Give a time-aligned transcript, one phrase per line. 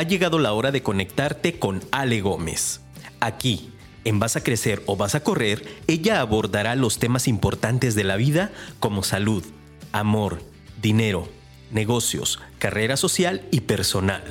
[0.00, 2.80] ha llegado la hora de conectarte con Ale Gómez.
[3.20, 3.70] Aquí,
[4.04, 8.16] en Vas a Crecer o Vas a Correr, ella abordará los temas importantes de la
[8.16, 9.44] vida como salud,
[9.92, 10.40] amor,
[10.80, 11.28] dinero,
[11.70, 14.24] negocios, carrera social y personal.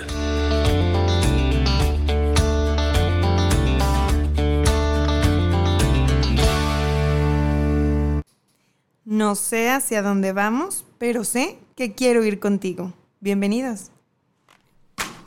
[9.05, 12.93] No sé hacia dónde vamos, pero sé que quiero ir contigo.
[13.20, 13.92] Bienvenidos.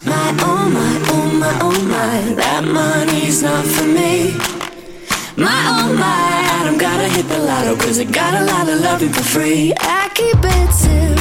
[0.05, 4.33] My, oh my, oh my, oh my, that money's not for me.
[5.37, 9.13] My, oh my, don't gotta hit the lotto, cause I got a lot of loving
[9.13, 9.73] for free.
[9.79, 11.12] I keep it simple,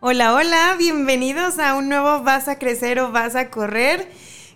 [0.00, 4.08] Hola, hola, bienvenidos a un nuevo Vas a crecer o vas a correr.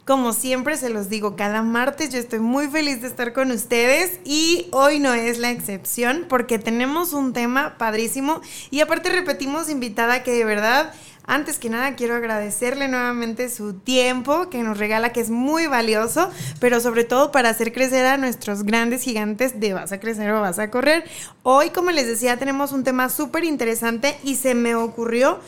[0.05, 4.21] Como siempre se los digo, cada martes yo estoy muy feliz de estar con ustedes
[4.25, 10.23] y hoy no es la excepción porque tenemos un tema padrísimo y aparte repetimos invitada
[10.23, 10.95] que de verdad
[11.33, 16.31] antes que nada, quiero agradecerle nuevamente su tiempo que nos regala, que es muy valioso,
[16.61, 20.43] pero sobre todo para hacer crecer a nuestros grandes gigantes de vas a crecer o
[20.43, 21.05] vas a correr.
[21.43, 25.41] Hoy, como les decía, tenemos un tema súper interesante y se me ocurrió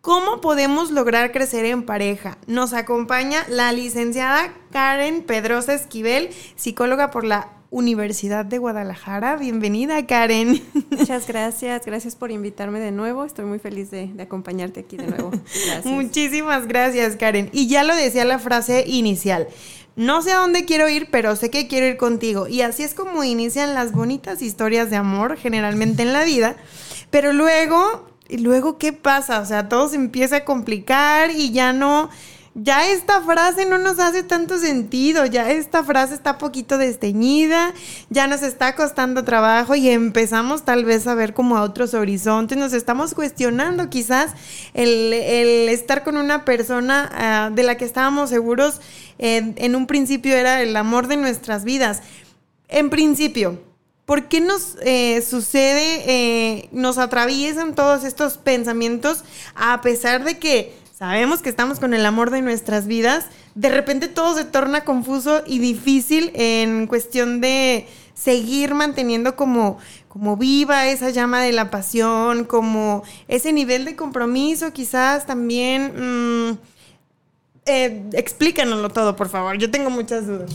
[0.00, 2.38] ¿Cómo podemos lograr crecer en pareja?
[2.46, 9.36] Nos acompaña la licenciada Karen Pedrosa Esquivel, psicóloga por la Universidad de Guadalajara.
[9.36, 10.62] Bienvenida, Karen.
[10.90, 13.26] Muchas gracias, gracias por invitarme de nuevo.
[13.26, 15.32] Estoy muy feliz de, acompañarte aquí de nuevo.
[15.84, 17.50] Muchísimas gracias, Karen.
[17.52, 19.48] Y ya lo decía la frase inicial.
[19.96, 22.48] No sé a dónde quiero ir, pero sé que quiero ir contigo.
[22.48, 26.56] Y así es como inician las bonitas historias de amor, generalmente en la vida.
[27.10, 29.40] Pero luego, y luego, ¿qué pasa?
[29.40, 32.10] O sea, todo se empieza a complicar y ya no
[32.54, 37.72] ya esta frase no nos hace tanto sentido, ya esta frase está poquito desteñida,
[38.08, 42.58] ya nos está costando trabajo y empezamos tal vez a ver como a otros horizontes,
[42.58, 44.32] nos estamos cuestionando quizás
[44.74, 45.12] el,
[45.68, 48.80] estar con una persona ah, de la que estábamos seguros
[49.18, 52.00] en un principio era el amor de nuestras vidas.
[52.68, 53.60] En principio,
[54.10, 59.22] ¿por qué nos eh, sucede, eh, nos atraviesan todos estos pensamientos
[59.54, 64.08] a pesar de que sabemos que estamos con el amor de nuestras vidas, de repente
[64.08, 69.78] todo se torna confuso y difícil en cuestión de seguir manteniendo como,
[70.08, 76.48] como viva esa llama de la pasión, como ese nivel de compromiso quizás también.
[76.50, 76.58] Mm,
[77.66, 79.56] eh, explícanoslo todo, por favor.
[79.56, 80.50] Yo tengo muchas dudas.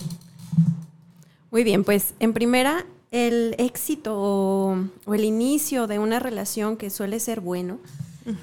[1.52, 2.86] Muy bien, pues en primera,
[3.16, 7.80] el éxito o el inicio de una relación que suele ser bueno,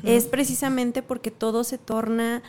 [0.02, 2.42] es precisamente porque todo se torna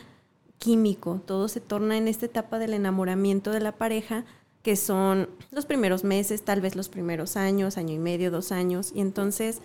[0.57, 4.23] químico, todo se torna en esta etapa del enamoramiento de la pareja,
[4.61, 8.93] que son los primeros meses, tal vez los primeros años, año y medio, dos años,
[8.95, 9.59] y entonces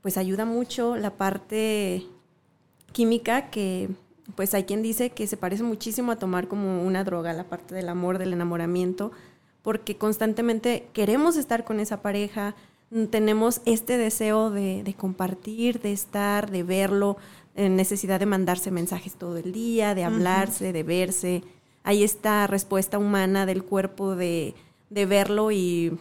[0.00, 2.06] pues ayuda mucho la parte
[2.92, 3.88] química que
[4.36, 7.74] pues hay quien dice que se parece muchísimo a tomar como una droga, la parte
[7.74, 9.10] del amor, del enamoramiento,
[9.66, 12.54] porque constantemente queremos estar con esa pareja,
[13.10, 17.16] tenemos este deseo de, compartir, de estar, de verlo,
[17.56, 21.42] necesidad de mandarse mensajes todo el día, de hablarse, de verse.
[21.82, 24.54] Hay esta respuesta humana del cuerpo de,
[24.88, 25.98] verlo y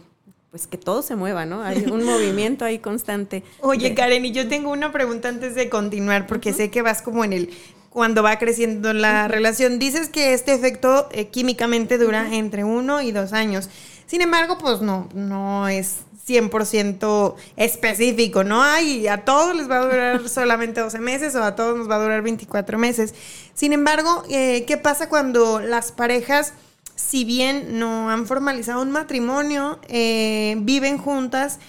[0.52, 1.64] pues que todo se mueva, ¿no?
[1.64, 3.44] Hay un movimiento ahí constante.
[3.62, 7.26] Oye, Karen, y yo tengo una pregunta antes de continuar, porque sé que vas como
[7.26, 7.50] en el
[7.96, 9.80] cuando va creciendo la relación.
[9.80, 13.70] Dices que este efecto eh, químicamente dura entre uno y dos años.
[14.06, 18.62] Sin embargo, pues no, no es 100% específico, ¿no?
[18.62, 21.96] hay a todos les va a durar solamente 12 meses o a todos nos va
[21.96, 23.14] a durar 24 meses.
[23.54, 26.52] Sin embargo, eh, ¿qué pasa cuando las parejas,
[26.98, 31.60] si bien no han formalizado un matrimonio, eh, viven juntas?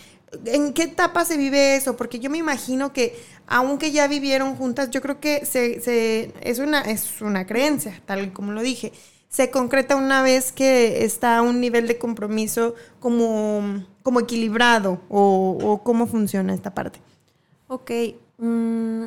[0.45, 1.97] ¿En qué etapa se vive eso?
[1.97, 6.81] Porque yo me imagino que aunque ya vivieron juntas, yo creo que se, es, una,
[6.83, 8.93] es una creencia, tal como lo dije
[9.37, 15.83] se concreta una vez que está a un nivel de compromiso como, como equilibrado o,
[15.85, 17.01] cómo funciona esta parte.
[17.69, 17.91] Ok,
[18.39, 19.05] mm,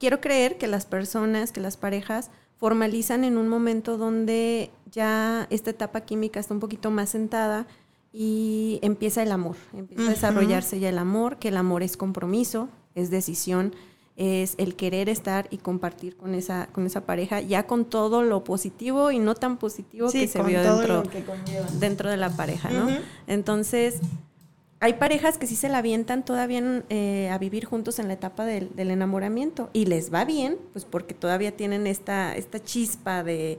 [0.00, 5.70] quiero creer que las personas, que las parejas formalizan en un momento donde ya esta
[5.70, 7.66] etapa química está un poquito más sentada
[8.12, 12.68] y empieza el amor, empieza a desarrollarse ya el amor, que el amor es compromiso,
[12.94, 13.74] es decisión,
[14.16, 18.44] es el querer estar y compartir con esa, con esa pareja, ya con todo lo
[18.44, 21.02] positivo y no tan positivo que se vio dentro,
[21.78, 22.88] dentro de la pareja, ¿no?
[23.26, 24.00] Entonces,
[24.80, 28.44] hay parejas que sí se la avientan todavía eh, a vivir juntos en la etapa
[28.44, 33.58] del, enamoramiento y les va bien, pues porque todavía tienen esta, esta chispa de,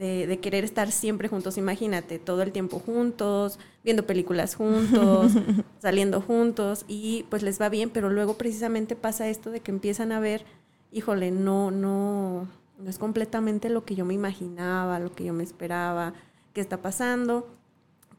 [0.00, 1.58] de, querer estar siempre juntos.
[1.58, 5.32] Imagínate, todo el tiempo juntos, viendo películas juntos,
[5.78, 10.10] saliendo juntos y pues les va bien, pero luego precisamente pasa esto de que empiezan
[10.12, 10.44] a ver,
[10.90, 12.48] híjole, no, no,
[12.78, 16.14] no es completamente lo que yo me imaginaba, lo que yo me esperaba,
[16.54, 17.46] qué está pasando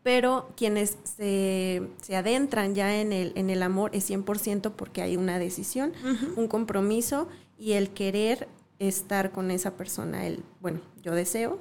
[0.04, 5.38] pero quienes se, adentran ya en el, en el amor es 100% porque hay una
[5.38, 5.94] decisión,
[6.36, 7.28] un compromiso
[7.60, 8.48] y el querer
[8.80, 10.26] estar con esa persona.
[10.26, 11.60] El, bueno, yo deseo,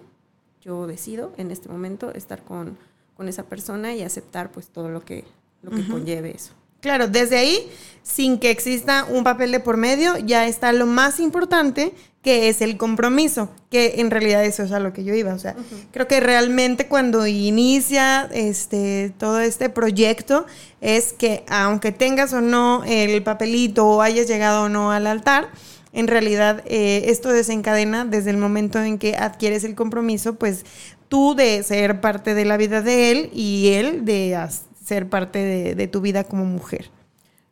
[0.63, 2.77] yo decido en este momento estar con,
[3.17, 5.25] con esa persona y aceptar pues todo lo que,
[5.63, 6.53] lo que conlleve eso.
[6.81, 7.71] Claro, desde ahí,
[8.03, 11.93] sin que exista un papel de por medio, ya está lo más importante,
[12.23, 15.35] que es el compromiso, que en realidad eso es a lo que yo iba.
[15.35, 15.57] O sea,
[15.91, 20.47] creo que realmente cuando inicia este, todo este proyecto
[20.81, 25.51] es que aunque tengas o no el papelito o hayas llegado o no al altar,
[25.93, 30.65] en realidad eh, esto desencadena desde el momento en que adquieres el compromiso, pues
[31.09, 34.39] tú de ser parte de la vida de él y él de
[34.85, 36.91] ser parte de, tu vida como mujer.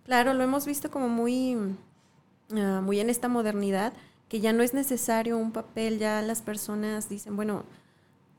[0.05, 1.57] Claro, lo hemos visto como muy,
[2.57, 3.93] ah, muy en esta modernidad,
[4.29, 7.65] que ya no es necesario un papel, ya las personas dicen, bueno,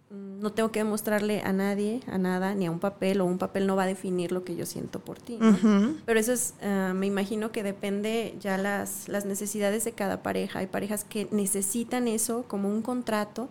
[0.09, 3.67] no tengo que demostrarle a nadie, a nada, ni a un papel, o un papel
[3.67, 5.37] no va a definir lo que yo siento por ti.
[6.05, 10.59] Pero eso es, ah, me imagino que depende ya las, las necesidades de cada pareja.
[10.59, 13.49] Hay parejas que necesitan eso como un contrato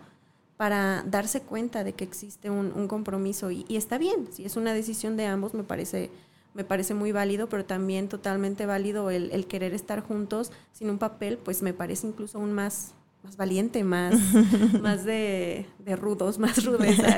[0.59, 5.15] para darse cuenta de que existe un, compromiso y, está bien, si es una decisión
[5.15, 6.11] de ambos me parece,
[6.53, 11.37] me parece muy válido, pero también totalmente válido el, querer estar juntos sin un papel,
[11.37, 14.15] pues me parece incluso aún más, más valiente, más,
[14.81, 15.65] más de,
[15.97, 17.17] rudos, más rudeza,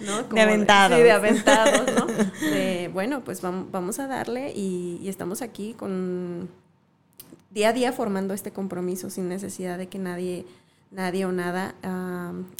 [0.00, 0.22] ¿no?
[0.22, 0.96] de aventados.
[0.96, 2.06] Sí, de aventados, ¿no?
[2.40, 6.48] De, bueno, pues vamos, a darle y, y estamos aquí con
[7.50, 10.46] día a día formando este compromiso sin necesidad de que nadie
[10.92, 11.74] nadie o nada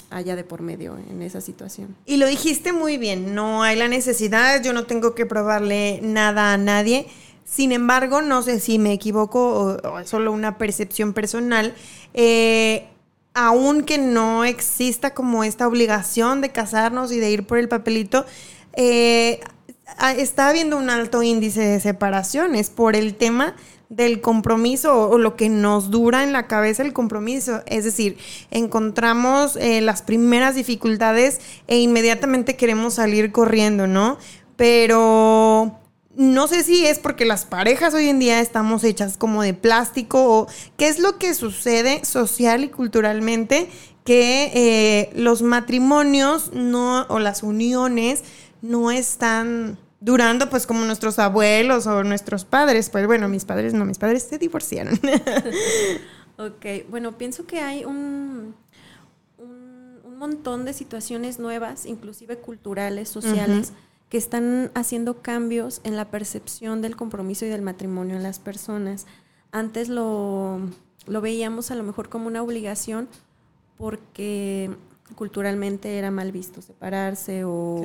[0.09, 1.95] haya de por medio en esa situación.
[2.05, 6.53] Y lo dijiste muy bien, no hay la necesidad, yo no tengo que probarle nada
[6.53, 7.07] a nadie.
[7.45, 11.75] Sin embargo, no sé si me equivoco o, es solo una percepción personal,
[12.13, 12.87] eh,
[13.33, 18.25] aunque no exista como esta obligación de casarnos y de ir por el papelito,
[18.73, 19.39] eh,
[20.17, 23.55] está habiendo un alto índice de separaciones por el tema
[23.89, 27.61] del compromiso o, lo que nos dura en la cabeza el compromiso.
[27.67, 28.17] Es decir,
[28.49, 34.17] encontramos eh, las primeras dificultades e inmediatamente queremos salir corriendo, ¿no?
[34.55, 35.79] Pero
[36.15, 40.39] no sé si es porque las parejas hoy en día estamos hechas como de plástico
[40.39, 43.69] o qué es lo que sucede social y culturalmente
[44.03, 48.23] que eh, los matrimonios no o las uniones
[48.61, 52.89] no están durando pues como nuestros abuelos o nuestros padres.
[52.89, 54.99] Pues bueno, mis padres no, mis padres se divorciaron.
[56.37, 58.53] ok, bueno, pienso que hay un,
[59.37, 63.73] un, montón de situaciones nuevas, inclusive culturales, sociales,
[64.13, 69.07] que están haciendo cambios en la percepción del compromiso y del matrimonio en las personas.
[69.51, 70.59] Antes lo,
[71.07, 73.07] lo veíamos a lo mejor como una obligación
[73.75, 74.69] porque
[75.15, 77.81] culturalmente era mal visto separarse o,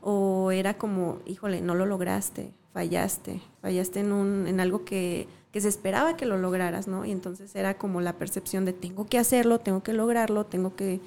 [0.00, 5.60] o era como, híjole, no lo lograste, fallaste, fallaste en, un, en algo que, que,
[5.60, 7.04] se esperaba que lo lograras, ¿no?
[7.04, 11.02] Y entonces era como la percepción de tengo que hacerlo, tengo que lograrlo, tengo que,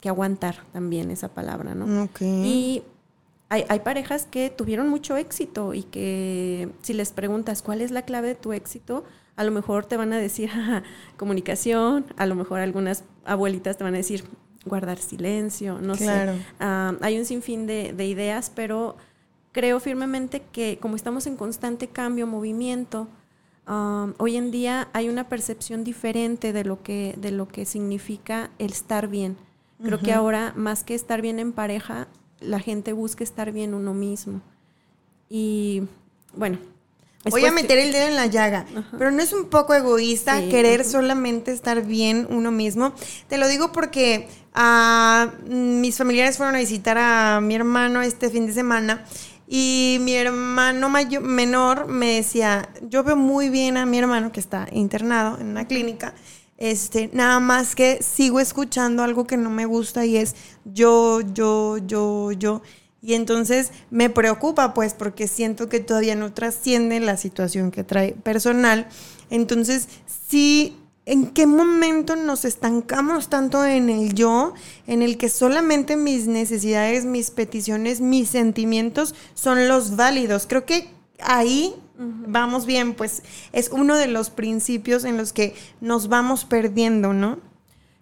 [0.00, 2.08] que aguantar también esa palabra, ¿no?
[2.20, 2.82] Y
[3.52, 8.02] hay, hay, parejas que tuvieron mucho éxito y que si les preguntas cuál es la
[8.02, 9.04] clave de tu éxito,
[9.36, 10.50] a lo mejor te van a decir
[11.18, 14.24] comunicación, a lo mejor algunas abuelitas te van a decir
[14.64, 16.30] guardar silencio, no sé.
[16.60, 18.96] Ah, hay un sinfín de, ideas, pero
[19.52, 23.06] creo firmemente que como estamos en constante cambio, movimiento,
[23.66, 28.50] ah, hoy en día hay una percepción diferente de lo que, de lo que significa
[28.58, 29.36] el estar bien.
[29.82, 32.06] Creo que ahora, más que estar bien en pareja,
[32.42, 34.40] la gente busca estar bien uno mismo.
[35.28, 35.82] Y
[36.34, 36.58] bueno,
[37.30, 38.66] Voy a meter el dedo en la llaga,
[38.98, 42.94] pero no es un poco egoísta querer solamente estar bien uno mismo.
[43.28, 48.46] Te lo digo porque ah, mis familiares fueron a visitar a mi hermano este fin
[48.46, 49.04] de semana
[49.46, 54.40] y mi hermano mayor, menor me decía, yo veo muy bien a mi hermano que
[54.40, 56.14] está internado en una clínica.
[56.62, 61.78] Este, nada más que sigo escuchando algo que no me gusta y es yo, yo,
[61.78, 62.62] yo, yo.
[63.00, 68.12] Y entonces me preocupa, pues, porque siento que todavía no trasciende la situación que trae
[68.12, 68.86] personal.
[69.28, 69.88] Entonces,
[70.28, 74.54] sí ¿En qué momento nos estancamos tanto en el yo,
[74.86, 80.46] en el que solamente mis necesidades, mis peticiones, mis sentimientos son los válidos?
[80.46, 80.88] Creo que
[81.18, 87.12] ahí vamos bien, pues es uno de los principios en los que nos vamos perdiendo,
[87.12, 87.38] ¿no?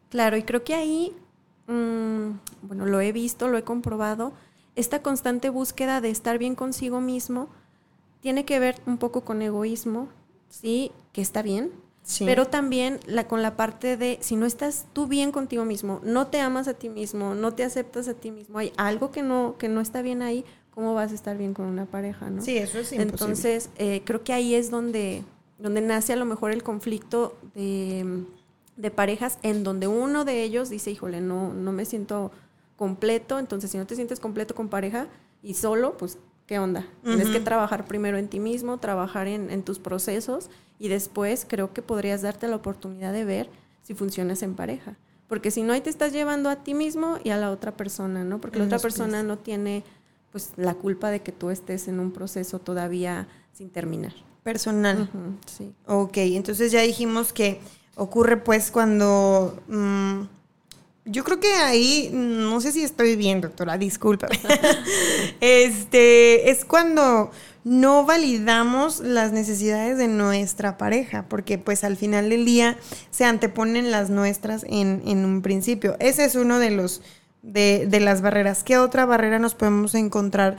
[0.09, 1.15] Claro, y creo que ahí,
[1.67, 2.31] mm,
[2.63, 4.33] bueno, lo he visto, lo he comprobado,
[4.77, 7.49] esta constante búsqueda de estar bien consigo mismo
[8.21, 10.09] tiene que ver un poco con egoísmo,
[10.49, 10.93] ¿sí?
[11.13, 11.73] Que está bien,
[12.19, 16.27] pero también la, con la parte de si no estás tú bien contigo mismo, no
[16.27, 19.57] te amas a ti mismo, no te aceptas a ti mismo, hay algo que no,
[19.59, 22.31] que no está bien ahí, ¿cómo vas a estar bien con una pareja?
[22.31, 22.43] ¿no?
[22.43, 23.03] Sí, eso es imposible.
[23.03, 25.25] Entonces, eh, creo que ahí es donde,
[25.59, 28.25] donde nace a lo mejor el conflicto de,
[28.77, 32.33] de, parejas en donde uno de ellos dice, híjole, no, no me siento
[32.77, 35.07] completo, entonces si no te sientes completo con pareja
[35.43, 36.87] y solo, pues ¿qué onda?
[37.05, 41.73] Tienes que trabajar primero en ti mismo, trabajar en, en, tus procesos y después creo
[41.73, 43.51] que podrías darte la oportunidad de ver
[43.83, 44.97] si funcionas en pareja.
[45.29, 48.25] Porque si no, ahí te estás llevando a ti mismo y a la otra persona,
[48.25, 48.41] ¿no?
[48.41, 49.85] Porque la otra persona no tiene
[50.33, 54.13] pues la culpa de que tú estés en un proceso todavía sin terminar.
[54.43, 55.11] Personal.
[55.47, 55.73] sí.
[55.87, 57.61] Ok, entonces ya dijimos que
[57.97, 59.61] ocurre pues cuando...
[59.69, 60.23] Mm,
[61.07, 64.29] yo creo que ahí, no sé si estoy bien, doctora, disculpa.
[65.41, 67.31] este, es cuando
[67.65, 72.79] no validamos las necesidades de nuestra pareja, porque pues al final del día
[73.11, 75.97] se anteponen las nuestras en, en un principio.
[76.01, 77.03] Ese es uno de los,
[77.43, 78.65] de, de las barreras.
[78.65, 80.57] ¿Qué otra barrera nos podemos encontrar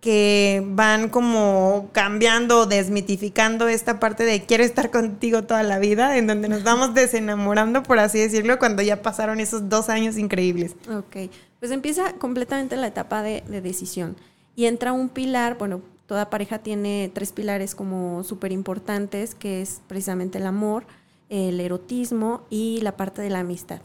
[0.00, 6.26] que van como cambiando, desmitificando esta parte de quiero estar contigo toda la vida, en
[6.26, 10.74] donde nos vamos desenamorando, por así decirlo, cuando ya pasaron esos dos años increíbles.
[10.90, 14.16] Ok, pues empieza completamente la etapa de, decisión
[14.56, 19.82] y entra un pilar, bueno, toda pareja tiene tres pilares como súper importantes, que es
[19.86, 20.84] precisamente el amor,
[21.28, 23.80] el erotismo y la parte de la amistad.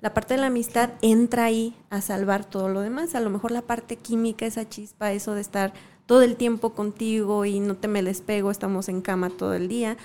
[0.00, 3.14] La parte de la amistad entra ahí a salvar todo lo demás.
[3.16, 5.72] A lo mejor la parte química, esa chispa, eso de estar
[6.06, 9.96] todo el tiempo contigo y no te me despego, estamos en cama todo el día,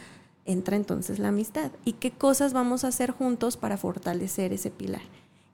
[0.46, 1.72] entra entonces la amistad.
[1.86, 5.02] ¿Y qué cosas vamos a hacer juntos para fortalecer ese pilar?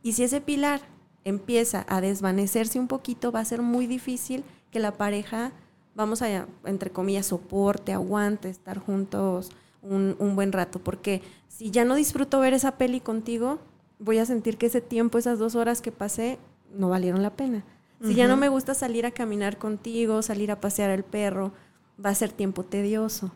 [0.01, 0.81] Y si ese pilar
[1.25, 5.51] empieza a desvanecerse un poquito, va a ser muy difícil que la pareja,
[5.95, 10.79] vamos a, entre comillas, soporte, aguante, estar juntos un, un buen rato.
[10.79, 13.59] Porque si ya no disfruto ver esa peli contigo,
[13.99, 16.39] voy a sentir que ese tiempo, esas dos horas que pasé,
[16.73, 17.63] no valieron la pena.
[18.01, 21.51] Si ya no me gusta salir a caminar contigo, salir a pasear al perro,
[22.03, 23.31] va a ser tiempo tedioso.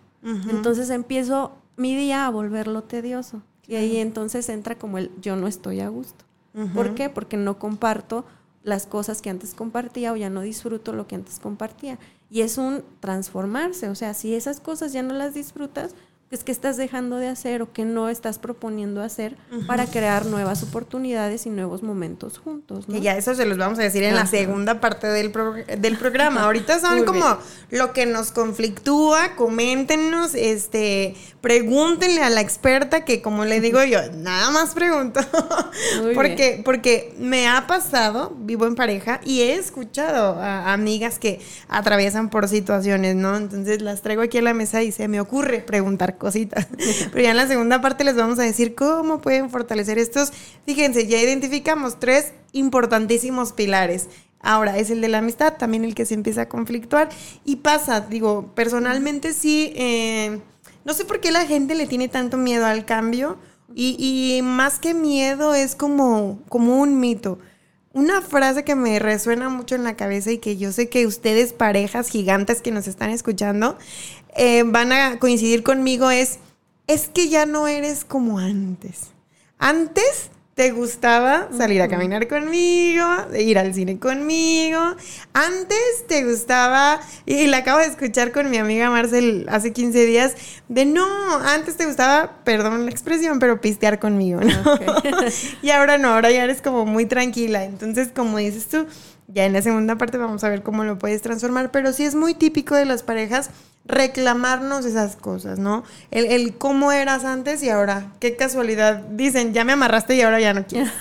[0.49, 3.41] Entonces empiezo mi día a volverlo tedioso.
[3.67, 6.23] Y ahí entonces entra como el yo no estoy a gusto.
[6.73, 7.09] ¿Por qué?
[7.09, 8.25] Porque no comparto
[8.63, 11.99] las cosas que antes compartía o ya no disfruto lo que antes compartía.
[12.29, 13.89] Y es un transformarse.
[13.89, 15.93] O sea, si esas cosas ya no las disfrutas,
[16.35, 19.37] es que estás dejando de hacer o que no estás proponiendo hacer
[19.67, 22.87] para crear nuevas oportunidades y nuevos momentos juntos.
[22.87, 22.95] ¿no?
[22.95, 25.31] Que ya eso se los vamos a decir en la segunda parte del,
[25.79, 26.43] del programa.
[26.43, 27.37] Ahorita son como
[27.69, 33.99] lo que nos conflictúa, coméntenos, este, pregúntenle a la experta que como le digo yo,
[34.13, 35.19] nada más pregunto.
[36.15, 42.29] porque, porque me ha pasado, vivo en pareja, y he escuchado a amigas que atraviesan
[42.29, 43.35] por situaciones, ¿no?
[43.35, 46.67] Entonces las traigo aquí a la mesa y se me ocurre preguntar cositas.
[47.11, 50.31] Pero ya en la segunda parte les vamos a decir cómo pueden fortalecer estos.
[50.65, 54.07] Fíjense, ya identificamos tres importantísimos pilares.
[54.39, 57.09] Ahora es el de la amistad, también el que se empieza a conflictuar.
[57.45, 60.39] Y pasa, digo, personalmente sí, eh,
[60.85, 63.37] no sé por qué la gente le tiene tanto miedo al cambio.
[63.75, 67.39] Y, y más que miedo es como, como un mito.
[67.93, 71.53] Una frase que me resuena mucho en la cabeza y que yo sé que ustedes,
[71.53, 73.77] parejas gigantes que nos están escuchando,
[74.35, 76.39] eh, van a coincidir conmigo es,
[76.87, 79.11] es que ya no eres como antes.
[79.59, 83.05] Antes te gustaba salir a caminar conmigo,
[83.37, 84.79] ir al cine conmigo.
[85.33, 90.35] Antes te gustaba, y la acabo de escuchar con mi amiga Marcel hace 15 días,
[90.69, 91.07] de no,
[91.39, 94.79] antes te gustaba, perdón la expresión, pero pistear conmigo, ¿no?
[95.63, 97.63] y ahora no, ahora ya eres como muy tranquila.
[97.63, 98.85] Entonces, como dices tú,
[99.33, 102.15] ya en la segunda parte vamos a ver cómo lo puedes transformar, pero sí es
[102.15, 103.49] muy típico de las parejas
[103.85, 105.83] reclamarnos esas cosas, ¿no?
[106.11, 108.99] El, cómo eras antes y ahora, qué casualidad.
[109.09, 110.91] Dicen, ya me amarraste y ahora ya no quieres.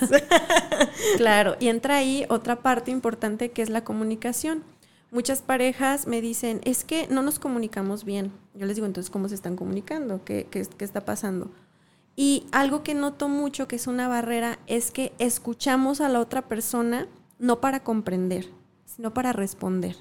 [1.16, 4.64] claro, y entra ahí otra parte importante que es la comunicación.
[5.10, 8.32] Muchas parejas me dicen, es que no nos comunicamos bien.
[8.54, 10.24] Yo les digo, entonces, ¿cómo se están comunicando?
[10.24, 11.50] ¿Qué, qué, qué está pasando?
[12.16, 16.42] Y algo que noto mucho, que es una barrera, es que escuchamos a la otra
[16.42, 17.06] persona
[17.42, 18.46] no para comprender,
[18.86, 19.96] sino para responder.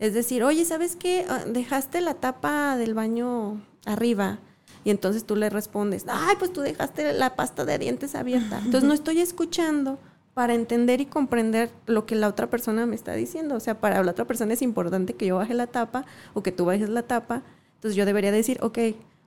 [0.00, 1.24] Es decir, oye, ¿sabes qué?
[1.28, 4.38] Ah, dejaste la tapa del baño arriba.
[4.82, 8.58] y entonces tú le respondes, ay, pues tú dejaste la pasta de dientes abierta.
[8.64, 9.98] Entonces no estoy escuchando
[10.32, 13.56] para entender y comprender lo que la otra persona me está diciendo.
[13.56, 16.50] O sea, para la otra persona es importante que yo baje la tapa o que
[16.50, 17.42] tú bajes la tapa.
[17.74, 18.78] Entonces yo debería decir, ok,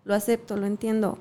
[0.06, 1.20] lo acepto, lo entiendo.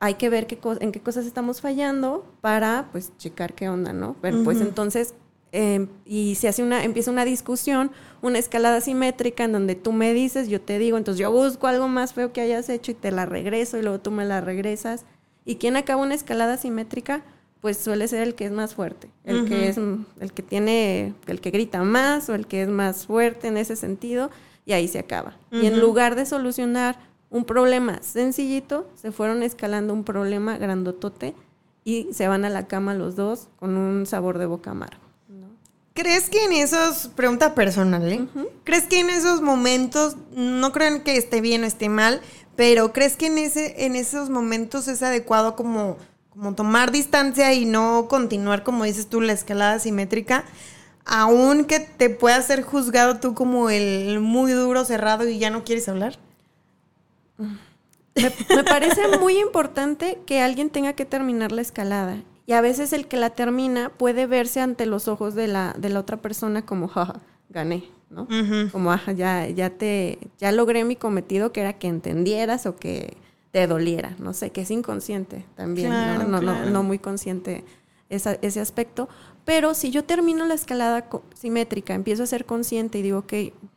[0.00, 4.16] Hay que ver qué en qué cosas estamos fallando para, pues, checar qué onda, ¿no?
[4.20, 5.14] Pero, Pues entonces,
[5.54, 7.90] em, y se hace una, empieza una discusión,
[8.22, 11.88] una escalada simétrica en donde tú me dices, yo te digo, entonces yo busco algo
[11.88, 15.04] más feo que hayas hecho y te la regreso y luego tú me la regresas.
[15.44, 17.22] ¿Y quién acaba una escalada simétrica?
[17.64, 21.40] pues suele ser el que es más fuerte, el que es el que tiene, el
[21.40, 24.30] que grita más o el que es más fuerte en ese sentido
[24.66, 25.38] y ahí se acaba.
[25.50, 26.98] Y en lugar de solucionar
[27.30, 31.34] un problema sencillito, se fueron escalando un problema grandotote
[31.84, 35.03] y se van a la cama los dos con un sabor de boca amargo.
[35.94, 38.26] ¿Crees que en esos, pregunta personal, ¿eh?
[38.64, 42.20] ¿Crees que en esos momentos, no creen que esté bien o esté mal,
[42.56, 45.96] pero crees que en, ese, en esos momentos es adecuado como
[46.34, 50.44] como tomar distancia y no continuar, como dices tú, la escalada simétrica,
[51.04, 55.62] aún que te pueda ser juzgado tú como el muy duro, cerrado y ya no
[55.62, 56.18] quieres hablar?
[58.16, 58.30] Me,
[58.64, 62.16] parece muy importante que alguien tenga que terminar la escalada.
[62.46, 65.88] Y a veces el que la termina puede verse ante los ojos de la, de
[65.88, 68.28] la otra persona como, jaja, gané, ¿no?
[68.70, 73.16] Como, ajá, ya, ya te, ya logré mi cometido que era que entendieras o que
[73.50, 76.40] te doliera, no sé, que es inconsciente también, ¿no?
[76.40, 77.64] No, muy consciente
[78.08, 79.08] ese aspecto.
[79.44, 83.32] Pero si yo termino la escalada simétrica, empiezo a ser consciente y digo, ok,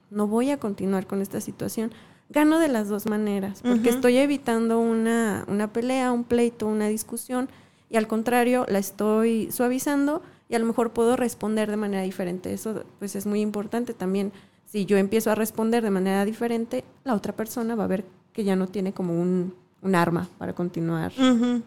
[0.09, 1.91] no voy a continuar con esta situación,
[2.29, 7.50] gano de las dos maneras, porque estoy evitando una, una pelea, un pleito, una discusión,
[7.89, 12.53] y al contrario, la estoy suavizando y a lo mejor puedo responder de manera diferente.
[12.53, 14.32] Eso pues es muy importante también.
[14.65, 18.44] Si yo empiezo a responder de manera diferente, la otra persona va a ver que
[18.44, 21.12] ya no tiene como un, un arma para continuar,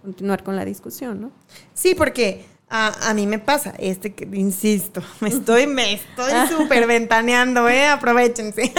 [0.02, 1.32] continuar con la discusión, ¿no?
[1.74, 7.68] Sí, porque a, mí me pasa, este que, insisto, me estoy, me estoy súper ventaneando,
[7.68, 7.88] ¿eh?
[7.88, 8.72] Aprovechense.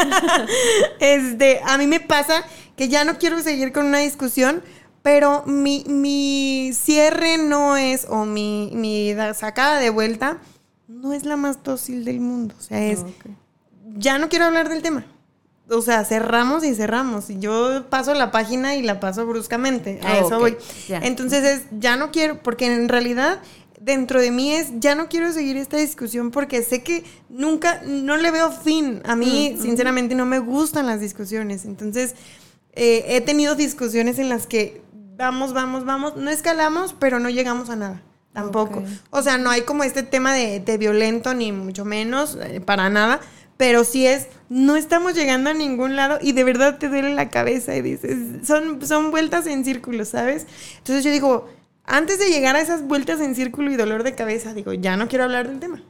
[0.99, 2.43] este, a mí me pasa
[2.77, 4.61] que ya no quiero seguir con una discusión,
[5.01, 10.37] pero mi, mi cierre no es, o mi, mi sacada de vuelta,
[10.87, 12.55] no es la más dócil del mundo.
[12.59, 13.29] O sea, es, ah,
[13.97, 15.05] ya no quiero hablar del tema
[15.71, 17.29] o sea, cerramos y cerramos.
[17.29, 19.99] Y yo paso la página y la paso bruscamente.
[20.03, 20.57] A ah, eso voy.
[20.89, 23.39] Entonces es, ya no quiero, porque en realidad
[23.79, 28.17] dentro de mí es, ya no quiero seguir esta discusión porque sé que nunca, no
[28.17, 29.01] le veo fin.
[29.05, 31.65] A mí, mm, sinceramente, no me gustan las discusiones.
[31.65, 32.15] Entonces,
[32.73, 34.81] eh, he tenido discusiones en las que
[35.21, 38.01] vamos, vamos, vamos, no escalamos, pero no llegamos a nada.
[38.33, 38.83] Tampoco.
[39.09, 43.19] O sea, no hay como este tema de, violento, ni mucho menos, eh, para nada
[43.61, 47.29] pero si es, no estamos llegando a ningún lado y de verdad te duele la
[47.29, 50.47] cabeza y dices, son, son vueltas en círculo, ¿sabes?
[50.79, 51.47] Entonces yo digo,
[51.85, 55.07] antes de llegar a esas vueltas en círculo y dolor de cabeza, digo, ya no
[55.07, 55.83] quiero hablar del tema.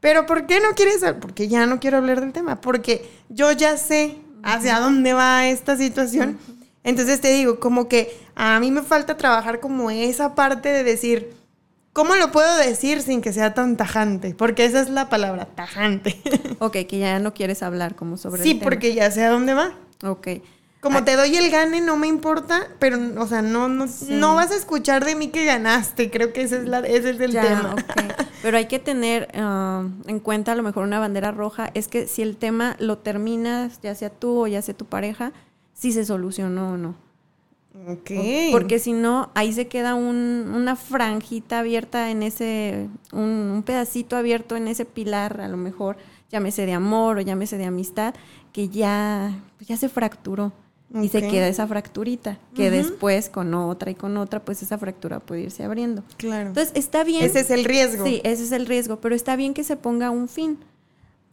[0.00, 1.04] Pero ¿por qué no quieres?
[1.20, 5.76] Porque ya no quiero hablar del tema, porque yo ya sé hacia dónde va esta
[5.76, 6.38] situación.
[6.82, 11.40] Entonces te digo, como que a mí me falta trabajar como esa parte de decir,
[11.92, 14.34] ¿Cómo lo puedo decir sin que sea tan tajante?
[14.34, 16.20] Porque esa es la palabra, tajante.
[16.60, 19.72] ok, que ya no quieres hablar como sobre Sí, porque ya sé a dónde va.
[20.04, 20.28] Ok.
[20.80, 21.04] Como ah.
[21.04, 24.56] te doy el gane, no me importa, pero, o sea, no, no, no vas a
[24.56, 26.10] escuchar de mí que ganaste.
[26.10, 27.74] Creo que ese es, la, ese es el tema.
[28.40, 31.70] Pero hay que tener ah, en cuenta a lo mejor una bandera roja.
[31.74, 35.32] Es que si el tema lo terminas, ya sea tú o ya sea tu pareja,
[35.80, 36.94] si se solucionó o no.
[37.88, 38.10] Ok.
[38.52, 44.56] Porque si no, ahí se queda un, una franjita abierta en ese, un, pedacito abierto
[44.56, 45.96] en ese pilar, a lo mejor,
[46.30, 48.14] llámese de amor o llámese de amistad,
[48.52, 50.52] que ya, ya se fracturó.
[50.92, 55.20] Y se queda esa fracturita, que después con otra y con otra, pues esa fractura
[55.20, 56.02] puede irse abriendo.
[56.16, 56.48] Claro.
[56.48, 57.22] Entonces, está bien.
[57.24, 58.04] Ese es el riesgo.
[58.04, 60.58] Sí, ese es el riesgo, pero está bien que se ponga un fin.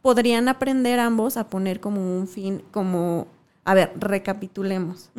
[0.00, 3.26] Podrían aprender ambos a poner como un fin, como
[3.68, 5.10] a ver, recapitulemos.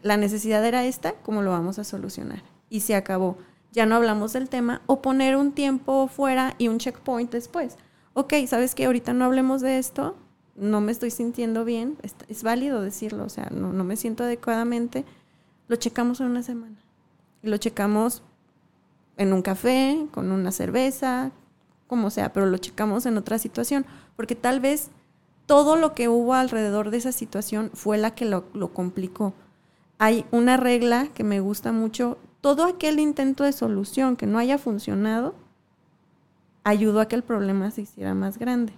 [0.00, 2.44] La necesidad era esta, ¿cómo lo vamos a solucionar?
[2.70, 3.36] Y se acabó.
[3.72, 7.76] Ya no hablamos del tema o poner un tiempo fuera y un checkpoint después.
[8.14, 10.16] Ok, ¿sabes que ahorita no hablemos de esto?
[10.54, 11.98] No me estoy sintiendo bien.
[12.28, 15.04] Es, válido decirlo, o sea, no, no me siento adecuadamente.
[15.66, 16.76] Lo checamos en una semana.
[17.42, 18.22] Lo checamos
[19.16, 21.32] en un café, con una cerveza,
[21.88, 23.84] como sea, pero lo checamos en otra situación.
[24.14, 24.90] Porque tal vez
[25.46, 29.32] todo lo que hubo alrededor de esa situación fue la que lo, complicó.
[29.98, 32.18] Hay una regla que me gusta mucho.
[32.40, 35.34] Todo aquel intento de solución que no haya funcionado
[36.64, 38.72] ayudó a que el problema se hiciera más grande.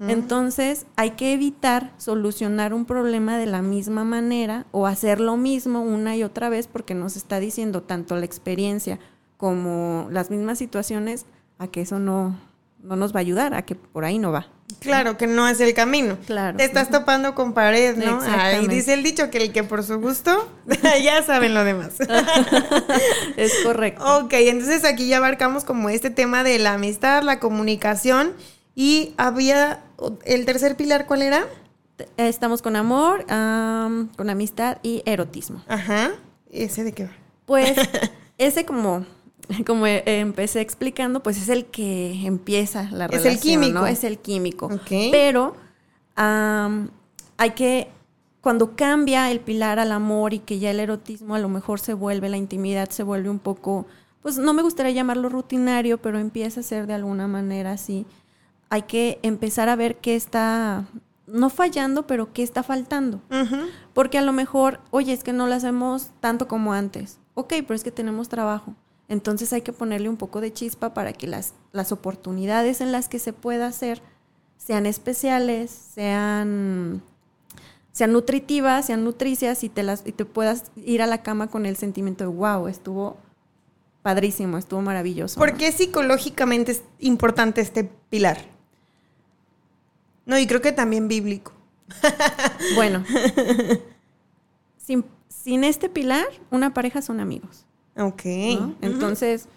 [0.00, 5.80] Entonces hay que evitar solucionar un problema de la misma manera o hacer lo mismo
[5.80, 8.98] una y otra vez porque nos está diciendo tanto la experiencia
[9.38, 11.24] como las mismas situaciones
[11.58, 12.36] a que eso no,
[12.80, 14.48] no nos va a ayudar, a que por ahí no va.
[14.80, 16.18] Claro, que no es el camino.
[16.26, 16.56] Claro.
[16.56, 18.20] Te estás topando con pared, ¿no?
[18.20, 18.74] Ahí Exactamente.
[18.74, 20.48] dice el dicho que el que por su gusto,
[21.02, 21.94] ya saben lo demás.
[23.36, 24.18] es correcto.
[24.18, 28.32] ok, entonces aquí ya abarcamos como este tema de la amistad, la comunicación
[28.74, 29.80] y había
[30.24, 31.46] el tercer pilar, ¿cuál era?
[32.18, 35.62] Estamos con amor, am, con amistad y erotismo.
[35.66, 36.10] Ajá,
[36.50, 37.12] ese de qué va.
[37.46, 37.72] Pues
[38.38, 39.06] ese como,
[39.66, 43.78] como eh, empecé explicando, pues es el que empieza la Es el relación, químico.
[43.80, 43.86] ¿no?
[43.86, 44.70] Es el químico.
[44.88, 45.56] Pero
[46.16, 47.88] hay que,
[48.40, 51.94] cuando cambia el pilar al amor y que ya el erotismo a lo mejor se
[51.94, 53.86] vuelve, la intimidad se vuelve un poco,
[54.22, 58.06] pues no me gustaría llamarlo rutinario, pero empieza a ser de alguna manera así.
[58.70, 60.86] Hay que empezar a ver qué está,
[61.26, 63.20] no fallando, pero qué está faltando.
[63.92, 67.20] Porque a lo mejor, oye, es que no lo hacemos tanto como antes.
[67.34, 68.74] Ok, pero es que tenemos trabajo.
[69.08, 73.08] Entonces hay que ponerle un poco de chispa para que las, las oportunidades en las
[73.08, 74.02] que se pueda hacer
[74.56, 77.02] sean especiales, sean,
[77.92, 81.66] sean nutritivas, sean nutricias y te, las, y te puedas ir a la cama con
[81.66, 83.18] el sentimiento de, wow, estuvo
[84.02, 85.38] padrísimo, estuvo maravilloso.
[85.38, 85.58] ¿Por ¿no?
[85.58, 88.38] qué psicológicamente es importante este pilar?
[90.24, 91.52] No, y creo que también bíblico.
[92.74, 93.04] Bueno,
[94.78, 97.65] sin, sin este pilar, una pareja son amigos.
[97.96, 98.24] Ok.
[98.60, 98.74] ¿no?
[98.82, 99.48] Entonces,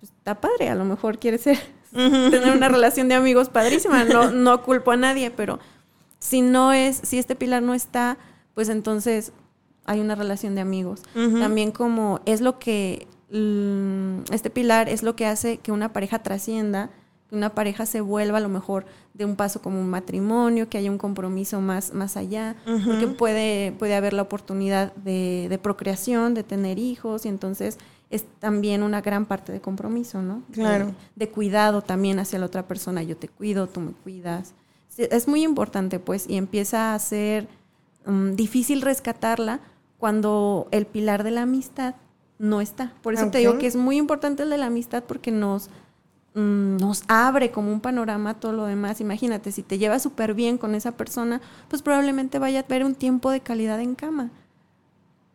[0.00, 1.58] pues, está padre, a lo mejor quiere ser
[1.92, 5.58] tener una relación de amigos padrísima, no, no culpo a nadie, pero
[6.18, 8.18] si no es, si este pilar no está,
[8.54, 9.32] pues entonces
[9.84, 11.02] hay una relación de amigos.
[11.14, 13.06] También como es lo que,
[14.32, 16.90] este pilar es lo que hace que una pareja trascienda,
[17.28, 20.78] que una pareja se vuelva a lo mejor de un paso como un matrimonio, que
[20.78, 26.34] haya un compromiso más, más allá, porque puede, puede haber la oportunidad de, de procreación,
[26.34, 27.78] de tener hijos, y entonces
[28.10, 30.42] es también una gran parte de compromiso, ¿no?
[30.52, 30.86] Claro.
[30.86, 34.54] De, de cuidado también hacia la otra persona, yo te cuido, tú me cuidas.
[34.96, 37.48] Es muy importante, pues, y empieza a ser
[38.06, 39.60] mm, difícil rescatarla
[39.98, 41.96] cuando el pilar de la amistad
[42.38, 42.92] no está.
[43.02, 45.70] Por eso te digo que es muy importante el de la amistad porque nos,
[46.36, 49.00] mm, nos abre como un panorama todo lo demás.
[49.00, 52.94] Imagínate, si te llevas súper bien con esa persona, pues probablemente vaya a haber un
[52.94, 54.30] tiempo de calidad en cama.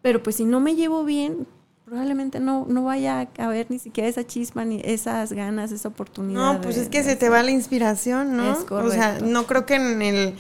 [0.02, 1.48] Pero pues si no me llevo bien,
[1.86, 6.56] probablemente no, no vaya a haber ni siquiera esa chispa, ni esas ganas, esa oportunidad.
[6.56, 8.52] No, pues de- es que de se te va la inspiración, ¿no?
[8.52, 9.26] Es O sea, correcto.
[9.26, 10.36] no creo que en el...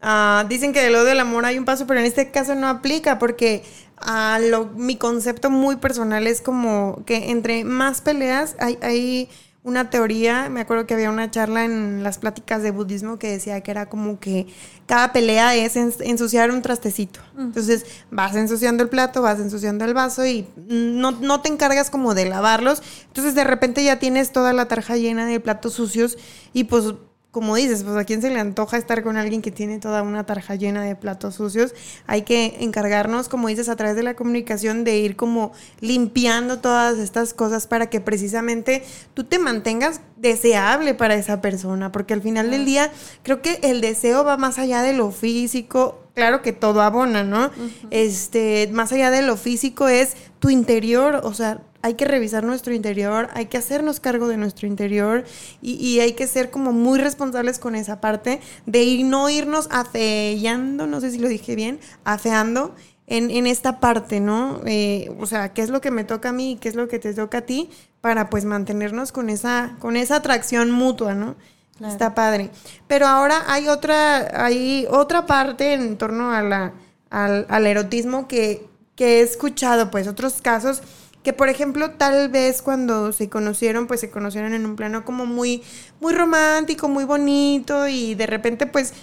[0.00, 2.68] ah, dicen que del odio al amor hay un paso, pero en este caso no
[2.68, 3.64] aplica porque
[3.98, 9.28] ah, lo, mi concepto muy personal es como que entre más peleas hay, hay
[9.62, 13.60] una teoría, me acuerdo que había una charla en las pláticas de budismo que decía
[13.60, 14.46] que era como que
[14.86, 17.20] cada pelea es en- ensuciar un trastecito.
[17.38, 22.14] Entonces vas ensuciando el plato, vas ensuciando el vaso y no, no te encargas como
[22.14, 22.82] de lavarlos.
[23.08, 26.16] Entonces de repente ya tienes toda la tarja llena de platos sucios
[26.54, 26.94] y pues
[27.30, 30.26] como dices, pues a quién se le antoja estar con alguien que tiene toda una
[30.26, 31.74] tarja llena de platos sucios.
[32.08, 36.98] Hay que encargarnos, como dices, a través de la comunicación de ir como limpiando todas
[36.98, 38.82] estas cosas para que precisamente
[39.14, 42.90] tú te mantengas deseable para esa persona, porque al final del día
[43.22, 46.02] creo que el deseo va más allá de lo físico.
[46.14, 47.52] Claro que todo abona, ¿no?
[47.90, 52.74] Este, más allá de lo físico es tu interior, o sea, hay que revisar nuestro
[52.74, 55.24] interior, hay que hacernos cargo de nuestro interior
[55.62, 59.68] y, y hay que ser como muy responsables con esa parte de ir, no irnos
[59.70, 62.74] afeando, no sé si lo dije bien, afeando
[63.06, 64.60] en, en esta parte, ¿no?
[64.66, 66.86] Eh, o sea, ¿qué es lo que me toca a mí y qué es lo
[66.86, 71.34] que te toca a ti para pues mantenernos con esa, con esa atracción mutua, ¿no?
[71.76, 71.92] Claro.
[71.92, 72.50] Está padre.
[72.86, 76.74] Pero ahora hay otra, hay otra parte en torno a la,
[77.08, 80.82] al, al erotismo que, que he escuchado, pues, otros casos
[81.22, 85.26] que, por ejemplo, tal vez cuando se conocieron, pues se conocieron en un plano como
[85.26, 85.62] muy,
[86.00, 88.94] muy romántico, muy bonito, y de repente, pues,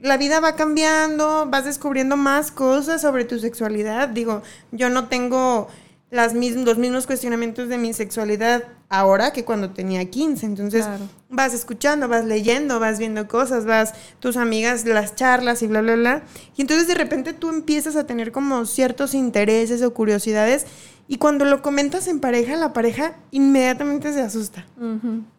[0.00, 4.08] la vida va cambiando, vas descubriendo más cosas sobre tu sexualidad.
[4.08, 5.68] Digo, yo no tengo
[6.10, 10.46] las los mismos cuestionamientos de mi sexualidad ahora que cuando tenía 15.
[10.46, 11.04] Entonces, Claro.
[11.28, 15.96] vas escuchando, vas leyendo, vas viendo cosas, vas tus amigas, las charlas y bla, bla,
[15.96, 16.22] bla.
[16.56, 20.64] Y entonces de repente tú empiezas a tener como ciertos intereses o curiosidades
[21.08, 24.66] y cuando lo comentas en pareja, la pareja inmediatamente se asusta.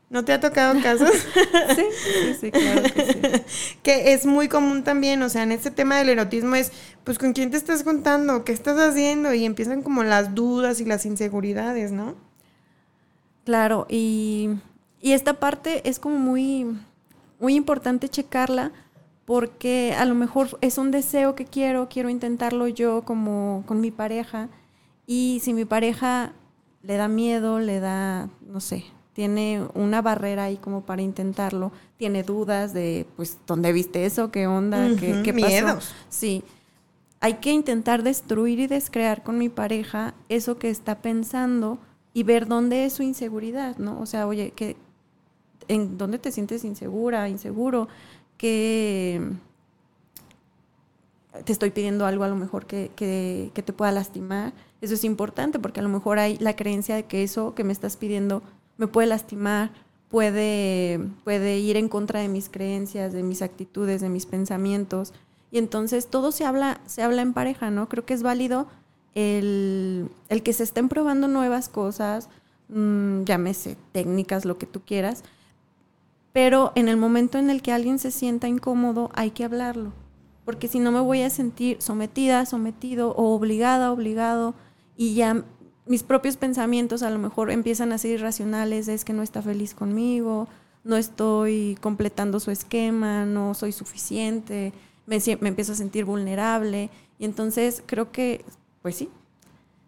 [0.09, 1.11] ¿No te ha tocado casos?
[1.75, 3.77] Sí, sí, sí, claro que sí.
[3.83, 6.71] que es muy común también, o sea, en este tema del erotismo es,
[7.03, 8.43] pues, ¿con quién te estás juntando?
[8.43, 9.31] ¿Qué estás haciendo?
[9.31, 12.15] Y empiezan como las dudas y las inseguridades, ¿no?
[13.45, 14.49] Claro, y,
[14.99, 16.65] y esta parte es como muy,
[17.39, 18.71] muy importante checarla
[19.25, 23.91] porque a lo mejor es un deseo que quiero, quiero intentarlo yo como con mi
[23.91, 24.49] pareja
[25.11, 26.33] y si mi pareja
[26.83, 32.21] le da miedo, le da, no sé, tiene una barrera ahí como para intentarlo, tiene
[32.21, 34.29] dudas de, pues, ¿dónde viste eso?
[34.29, 34.87] ¿Qué onda?
[34.99, 35.79] ¿Qué, qué pasó?
[36.09, 36.43] Sí.
[37.21, 41.79] Hay que intentar destruir y descrear con mi pareja eso que está pensando
[42.13, 43.99] y ver dónde es su inseguridad, ¿no?
[43.99, 44.77] O sea, oye, ¿qué,
[45.67, 47.87] ¿en dónde te sientes insegura, inseguro?
[48.37, 49.19] Que
[51.45, 54.53] te estoy pidiendo algo a lo mejor que, que, que te pueda lastimar.
[54.81, 57.73] Eso es importante porque a lo mejor hay la creencia de que eso que me
[57.73, 58.41] estás pidiendo
[58.77, 59.71] me puede lastimar,
[60.09, 65.13] puede, puede ir en contra de mis creencias, de mis actitudes, de mis pensamientos.
[65.51, 67.89] Y entonces todo se habla, se habla en pareja, ¿no?
[67.89, 68.67] Creo que es válido
[69.15, 70.09] el,
[70.43, 72.29] que se estén probando nuevas cosas,
[72.69, 75.23] mm, llámese técnicas, lo que tú quieras,
[76.31, 79.91] pero en el momento en el que alguien se sienta incómodo hay que hablarlo,
[80.45, 84.53] porque si no me voy a sentir sometida, sometido o obligada, obligado,
[84.99, 85.45] y ya
[85.85, 89.73] mis propios pensamientos a lo mejor empiezan a ser irracionales, es que no está feliz
[89.73, 90.49] conmigo,
[90.83, 94.73] no estoy completando su esquema, no soy suficiente,
[95.05, 96.89] me, me empiezo a sentir vulnerable.
[97.17, 98.43] Y entonces creo que,
[98.81, 99.09] pues sí,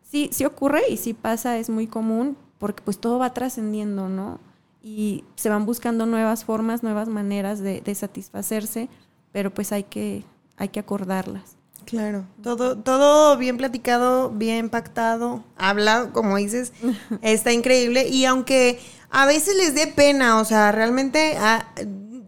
[0.02, 4.40] sí, sí ocurre y sí pasa, es muy común, porque pues todo va trascendiendo, ¿no?
[4.82, 8.88] Y se van buscando nuevas formas, nuevas maneras de, de satisfacerse,
[9.34, 10.24] pero pues hay que,
[10.56, 11.58] hay que acordarlas.
[11.86, 16.74] Claro, todo, todo bien platicado, bien pactado, hablado, como dices,
[17.22, 18.08] está increíble.
[18.08, 21.66] Y aunque a veces les dé pena, o sea, realmente ah,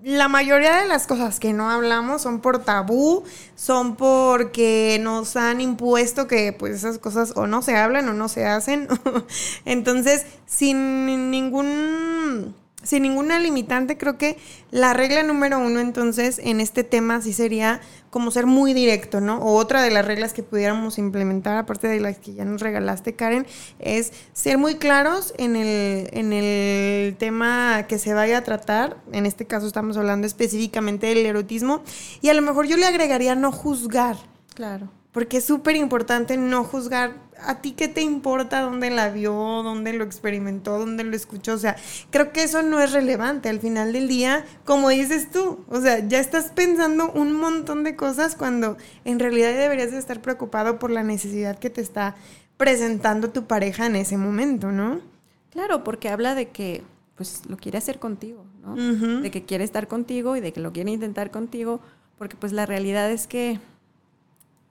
[0.03, 3.23] la mayoría de las cosas que no hablamos son por tabú,
[3.55, 8.27] son porque nos han impuesto que pues esas cosas o no se hablan o no
[8.27, 8.87] se hacen.
[9.65, 14.37] Entonces, sin ningún sin ninguna limitante, creo que
[14.69, 17.79] la regla número uno entonces en este tema sí sería
[18.13, 19.39] como ser muy directo, ¿no?
[19.39, 23.15] O otra de las reglas que pudiéramos implementar, aparte de las que ya nos regalaste,
[23.15, 23.47] Karen,
[23.79, 28.97] es ser muy claros en el, en el tema que se vaya a tratar.
[29.11, 31.81] En este caso estamos hablando específicamente del erotismo.
[32.21, 34.17] Y a lo mejor yo le agregaría no juzgar.
[34.53, 34.91] Claro.
[35.11, 39.93] Porque es súper importante no juzgar a ti qué te importa dónde la vio, dónde
[39.93, 41.53] lo experimentó, dónde lo escuchó.
[41.53, 41.75] O sea,
[42.09, 45.63] creo que eso no es relevante al final del día, como dices tú.
[45.69, 50.21] O sea, ya estás pensando un montón de cosas cuando en realidad deberías de estar
[50.21, 52.15] preocupado por la necesidad que te está
[52.57, 55.01] presentando tu pareja en ese momento, ¿no?
[55.49, 56.83] Claro, porque habla de que
[57.15, 58.75] pues lo quiere hacer contigo, ¿no?
[59.21, 61.79] De que quiere estar contigo y de que lo quiere intentar contigo,
[62.17, 63.59] porque pues la realidad es que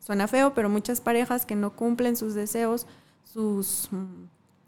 [0.05, 2.87] Suena feo, pero muchas parejas que no cumplen sus deseos,
[3.33, 4.27] sus, mm,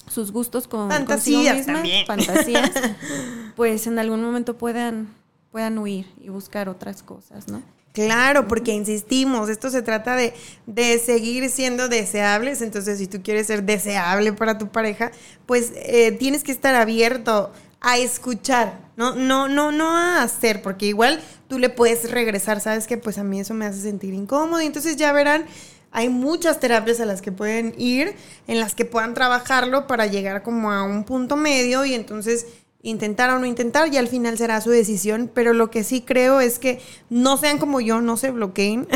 [0.09, 1.67] sus gustos con fantasías
[2.07, 2.71] fantasías,
[3.57, 5.09] pues en algún momento puedan,
[5.51, 7.63] puedan huir y buscar otras cosas, ¿no?
[7.93, 10.35] Claro, porque insistimos, esto se trata de,
[10.67, 15.13] de, seguir siendo deseables, entonces si tú quieres ser deseable para tu pareja,
[15.47, 17.53] pues eh, tienes que estar abierto
[17.85, 22.87] a escuchar, no, no, no, no a hacer, porque igual tú le puedes regresar, sabes
[22.87, 24.63] que pues a mí eso me hace sentir incómodo.
[24.63, 25.45] Y entonces ya verán,
[25.93, 28.17] hay muchas terapias a las que pueden ir,
[28.47, 32.47] en las que puedan trabajarlo para llegar como a un punto medio y entonces
[32.85, 36.41] intentar o no intentar y al final será su decisión, pero lo que sí creo
[36.41, 38.87] es que no sean como yo, no se bloqueen,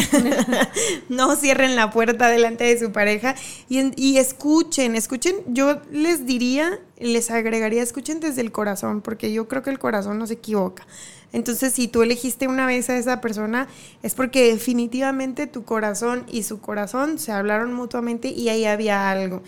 [1.09, 3.35] no cierren la puerta delante de su pareja
[3.69, 9.49] y, y, escuchen, escuchen, yo les diría, les agregaría, escuchen desde el corazón, porque yo
[9.49, 10.87] creo que el corazón no se equivoca.
[11.33, 13.69] Entonces, si tú elegiste una vez a esa persona,
[14.03, 19.43] es porque definitivamente tu corazón y su corazón se hablaron mutuamente y ahí había algo.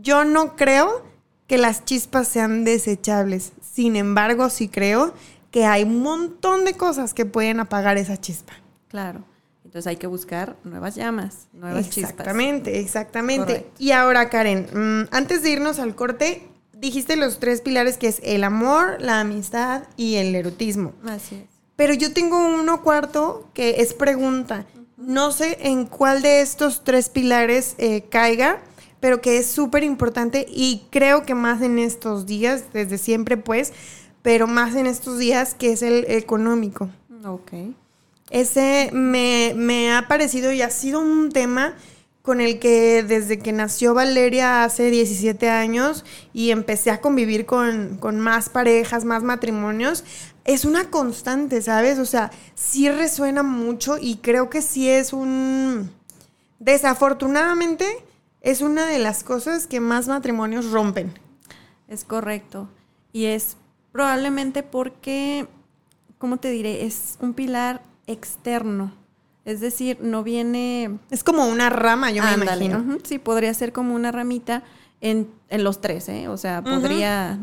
[0.00, 1.13] Yo no creo
[1.46, 3.52] que las chispas sean desechables.
[3.60, 5.14] Sin embargo, sí creo
[5.50, 8.54] que hay un montón de cosas que pueden apagar esa chispa.
[8.88, 9.24] Claro.
[9.64, 12.10] Entonces hay que buscar nuevas llamas, nuevas chispas.
[12.12, 13.66] Exactamente, exactamente.
[13.78, 18.20] Y ahora, Karen, mm, antes de irnos al corte, dijiste los tres pilares que es
[18.22, 20.92] el amor, la amistad y el erotismo.
[21.04, 21.54] Así es.
[21.76, 24.64] Pero yo tengo uno cuarto que es pregunta.
[24.96, 28.60] No sé en cuál de estos tres pilares eh, caiga
[29.00, 33.72] pero que es súper importante y creo que más en estos días, desde siempre pues,
[34.22, 36.88] pero más en estos días que es el económico.
[37.26, 37.52] Ok.
[38.30, 41.74] Ese me, me ha parecido y ha sido un tema
[42.24, 47.98] con el que desde que nació Valeria hace 17 años y empecé a convivir con,
[47.98, 50.04] con, más parejas, más matrimonios,
[50.46, 51.98] es una constante, ¿sabes?
[51.98, 55.90] O sea, sí resuena mucho y creo que sí es un...
[56.60, 57.84] Desafortunadamente,
[58.44, 61.12] es una de las cosas que más matrimonios rompen.
[61.88, 62.68] Es correcto.
[63.12, 63.56] Y es
[63.90, 65.48] probablemente porque
[66.18, 66.84] ¿cómo te diré?
[66.86, 68.92] Es un pilar externo.
[69.44, 70.98] Es decir, no viene...
[71.10, 72.98] Es como una rama, yo me imagino.
[73.02, 74.62] sí, podría ser como una ramita
[75.02, 76.28] en, en los tres, ¿eh?
[76.28, 77.38] O sea, podría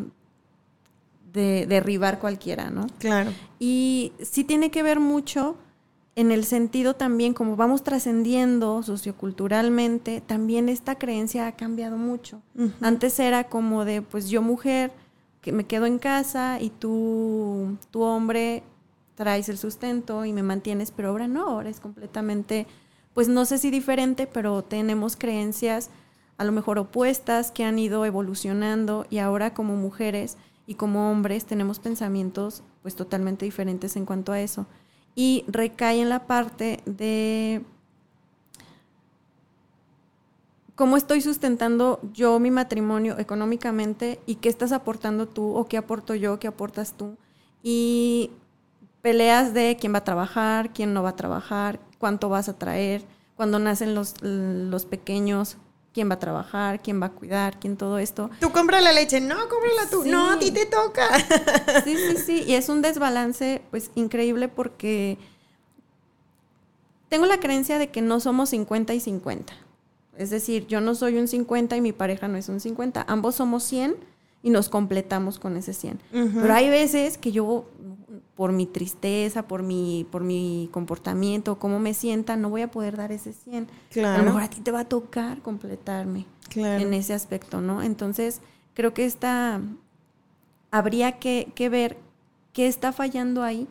[1.31, 2.87] de- derribar cualquiera, ¿no?
[2.97, 3.31] Claro.
[3.59, 5.57] Y sí tiene que ver mucho
[6.15, 12.41] en el sentido también, como vamos trascendiendo socioculturalmente, también esta creencia ha cambiado mucho.
[12.82, 14.91] Antes era como de, pues yo mujer,
[15.41, 18.63] que me quedo en casa y tú, tu hombre,
[19.15, 22.67] traes el sustento y me mantienes, pero ahora no, ahora es completamente,
[23.13, 25.89] pues no sé si diferente, pero tenemos creencias
[26.38, 31.45] a lo mejor opuestas que han ido evolucionando y ahora como mujeres y como hombres
[31.45, 34.65] tenemos pensamientos pues totalmente diferentes en cuanto a eso.
[35.15, 37.63] Y recae en la parte de
[40.76, 46.15] cómo estoy sustentando yo mi matrimonio económicamente y qué estás aportando tú o qué aporto
[46.15, 47.17] yo, qué aportas tú.
[47.62, 48.32] Y
[49.02, 53.04] peleas de quién va a trabajar, quién no va a trabajar, cuánto vas a traer,
[53.36, 55.58] cuando nacen los, los pequeños,
[55.93, 58.30] quién va a trabajar, quién va a cuidar, quién todo esto.
[58.39, 60.04] Tú compras la leche, no, cómprala tú.
[60.04, 60.10] Sí.
[60.12, 61.08] No, a ti te toca.
[61.84, 65.17] Sí, sí, sí, y es un desbalance pues increíble porque
[67.10, 69.54] tengo la creencia de que no somos 50 y 50.
[70.17, 73.06] Es decir, yo no soy un 50 y mi pareja no es un 50.
[73.08, 73.95] Ambos somos 100
[74.43, 75.99] y nos completamos con ese 100.
[76.13, 76.39] Ujú.
[76.41, 77.65] Pero hay veces que yo,
[78.41, 82.97] por mi tristeza, por mi, por mi comportamiento, cómo me sienta, no voy a poder
[82.97, 83.67] dar ese 100.
[83.91, 84.15] Claro.
[84.15, 86.82] A lo mejor a ti te va a tocar completarme Claro.
[86.84, 87.84] en ese aspecto, ¿no?
[87.84, 88.41] Entonces,
[88.73, 89.62] creo que esta
[90.71, 91.99] habría que, que ver
[92.51, 93.67] qué está fallando ahí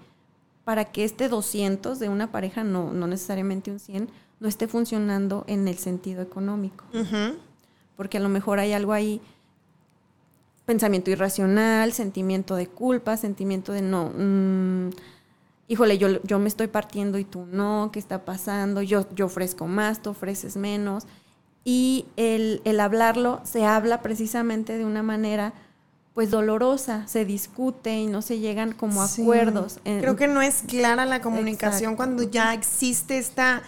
[0.63, 5.43] para que este 200 de una pareja, no, no necesariamente un 100, no esté funcionando
[5.49, 6.85] en el sentido económico.
[7.97, 9.21] Porque a lo mejor hay algo ahí,
[10.71, 14.91] pensamiento irracional, sentimiento de culpa, sentimiento de no, mm,
[15.67, 18.81] híjole, yo, yo me estoy partiendo y tú no, ¿qué está pasando?
[18.81, 21.09] Yo, yo ofrezco más, tú ofreces menos.
[21.65, 25.53] Y el, el hablarlo se habla precisamente de una manera
[26.15, 29.23] pues dolorosa, se discute y no se llegan como Sí.
[29.23, 29.81] acuerdos.
[29.83, 31.97] Creo que no es clara la comunicación Exacto.
[31.97, 33.63] cuando ya existe esta,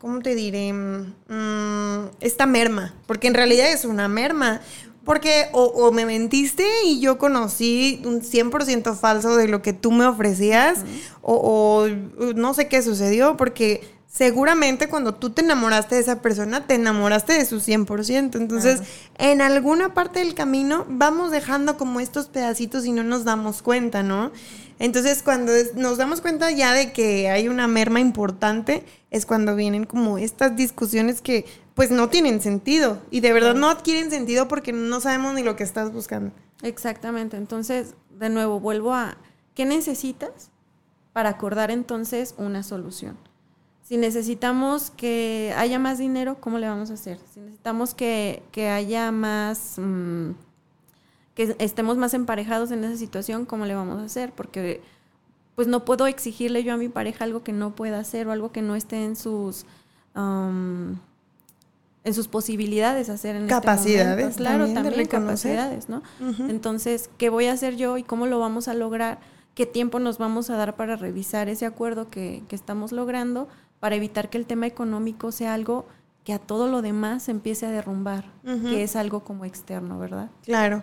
[0.00, 0.72] ¿cómo te diré?
[0.72, 4.62] Mm, esta merma, porque en realidad es una merma.
[5.06, 9.90] Porque o, o me mentiste y yo conocí un 100% falso de lo que tú
[9.92, 10.80] me ofrecías,
[11.22, 11.88] o, o
[12.34, 17.34] no sé qué sucedió, porque seguramente cuando tú te enamoraste de esa persona, te enamoraste
[17.34, 18.36] de su 100%.
[18.36, 18.80] Entonces,
[19.18, 24.02] en alguna parte del camino vamos dejando como estos pedacitos y no nos damos cuenta,
[24.02, 24.32] ¿no?
[24.78, 28.84] Entonces, cuando nos damos cuenta ya de que hay una merma importante,
[29.16, 33.68] es cuando vienen como estas discusiones que pues no tienen sentido y de verdad no
[33.68, 36.32] adquieren sentido porque no sabemos ni lo que estás buscando.
[36.62, 37.36] Exactamente.
[37.36, 39.16] Entonces, de nuevo, vuelvo a,
[39.54, 40.50] ¿qué necesitas
[41.12, 43.16] para acordar entonces una solución?
[43.82, 47.18] Si necesitamos que haya más dinero, ¿cómo le vamos a hacer?
[47.32, 50.30] Si necesitamos que, que haya más, mm,
[51.34, 54.32] que estemos más emparejados en esa situación, ¿cómo le vamos a hacer?
[54.32, 54.80] Porque
[55.56, 58.52] pues no puedo exigirle yo a mi pareja algo que no pueda hacer o algo
[58.52, 59.66] que no esté en sus...
[60.14, 61.00] am,
[62.04, 64.72] en sus posibilidades hacer en Capacidades este momento.
[64.72, 66.04] Claro, también capacidades, ¿no?
[66.48, 69.18] Entonces, ¿qué voy a hacer yo y cómo lo vamos a lograr?
[69.56, 73.48] ¿Qué tiempo nos vamos a dar para revisar ese acuerdo que, que estamos logrando
[73.80, 75.86] para evitar que el tema económico sea algo
[76.24, 80.28] que a todo lo demás se empiece a derrumbar, que es algo como externo, ¿verdad?
[80.42, 80.82] Claro.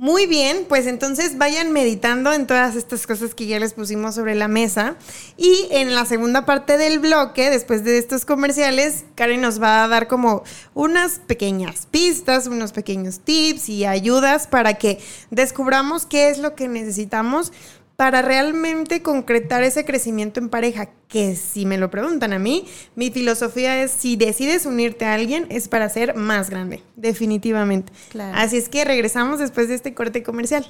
[0.00, 4.36] Muy bien, pues entonces vayan meditando en todas estas cosas que ya les pusimos sobre
[4.36, 4.94] la mesa.
[5.36, 9.88] Y en la segunda parte del bloque, después de estos comerciales, Karen nos va a
[9.88, 15.00] dar como unas pequeñas pistas, unos pequeños tips y ayudas para que
[15.32, 17.52] descubramos qué es lo que necesitamos
[17.98, 23.10] para realmente concretar ese crecimiento en pareja, que si me lo preguntan a mí, mi
[23.10, 27.92] filosofía es si decides unirte a alguien es para ser más grande, definitivamente.
[28.10, 28.38] Claro.
[28.38, 30.64] Así es que regresamos después de este corte comercial.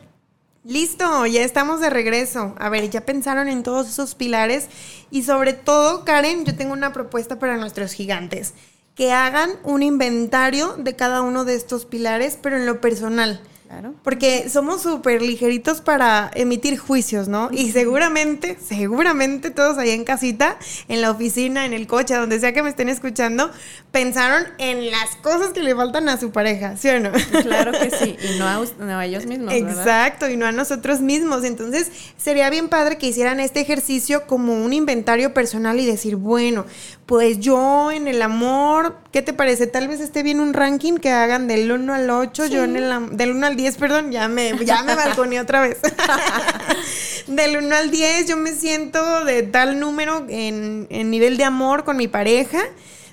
[0.64, 2.54] Listo, ya estamos de regreso.
[2.58, 4.68] A ver, ya pensaron en todos esos pilares
[5.10, 8.54] y sobre todo, Karen, yo tengo una propuesta para nuestros gigantes.
[8.94, 13.42] Que hagan un inventario de cada uno de estos pilares, pero en lo personal.
[13.68, 13.94] Claro.
[14.02, 17.50] Porque somos súper ligeritos para emitir juicios, ¿no?
[17.52, 20.56] Y seguramente, seguramente todos ahí en casita,
[20.88, 23.50] en la oficina, en el coche, a donde sea que me estén escuchando,
[23.90, 27.10] pensaron en las cosas que le faltan a su pareja, ¿sí o no?
[27.42, 29.78] Claro que sí, y no a, no a ellos mismos, ¿verdad?
[29.78, 31.44] Exacto, y no a nosotros mismos.
[31.44, 36.64] Entonces, sería bien padre que hicieran este ejercicio como un inventario personal y decir, bueno,
[37.08, 39.66] Pues yo en el amor, ¿qué te parece?
[39.66, 43.16] Tal vez esté bien un ranking que hagan del 1 al 8, yo en el
[43.16, 45.78] del 1 al 10, perdón, ya me ya me balconeé otra vez.
[47.26, 51.84] del 1 al 10 yo me siento de tal número en, en nivel de amor
[51.84, 52.60] con mi pareja.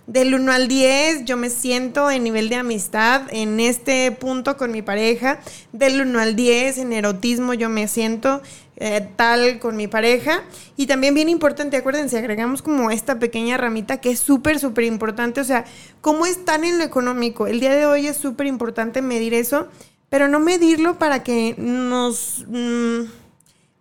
[0.08, 4.72] Del 1 al 10 yo me siento en nivel de amistad en este punto con
[4.72, 5.40] mi pareja.
[5.74, 8.42] Del 1 al 10 en erotismo yo me siento
[8.78, 10.44] eh, tal con mi pareja.
[10.76, 15.42] Y también bien importante, acuérdense, agregamos como esta pequeña ramita que es súper, súper importante.
[15.42, 15.66] O sea,
[16.02, 17.48] ¿cómo están en lo económico?
[17.48, 19.70] El día de hoy es súper importante medir eso,
[20.10, 22.46] pero no medirlo para que nos...
[22.48, 23.02] mm,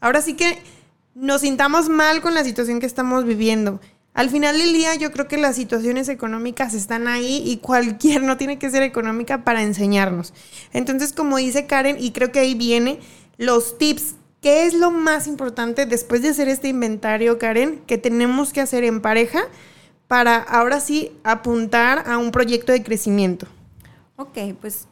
[0.01, 0.59] ahora sí que
[1.15, 3.81] nos sintamos mal con la situación que estamos viviendo.
[4.15, 8.37] Al final del día yo creo que las situaciones económicas están ahí y cualquier no
[8.37, 10.33] tiene que ser económica para enseñarnos.
[10.73, 13.01] Entonces, como dice Karen, y creo que ahí viene
[13.39, 14.15] los tips.
[14.41, 18.85] ¿Qué es lo más importante después de hacer este inventario, Karen, que tenemos que hacer
[18.85, 19.41] en pareja
[20.07, 23.47] para ahora sí apuntar a un proyecto de crecimiento?
[24.17, 24.87] Ok, pues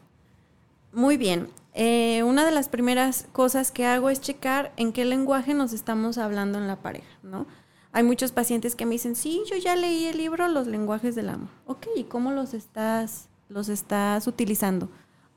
[0.93, 1.49] muy bien.
[1.74, 6.18] Eh, una de las primeras cosas que hago es checar en qué lenguaje nos estamos
[6.18, 7.47] hablando en la pareja, ¿no?
[7.93, 11.28] Hay muchos pacientes que me dicen, sí, yo ya leí el libro Los lenguajes del
[11.28, 11.49] amor.
[11.66, 14.88] Ok, ¿y cómo los estás, los estás utilizando?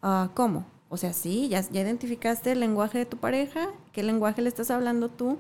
[0.02, 0.66] Ah, ¿Cómo?
[0.90, 4.72] O sea, sí, ya, ya identificaste el lenguaje de tu pareja, qué lenguaje le estás
[4.72, 5.38] hablando tú,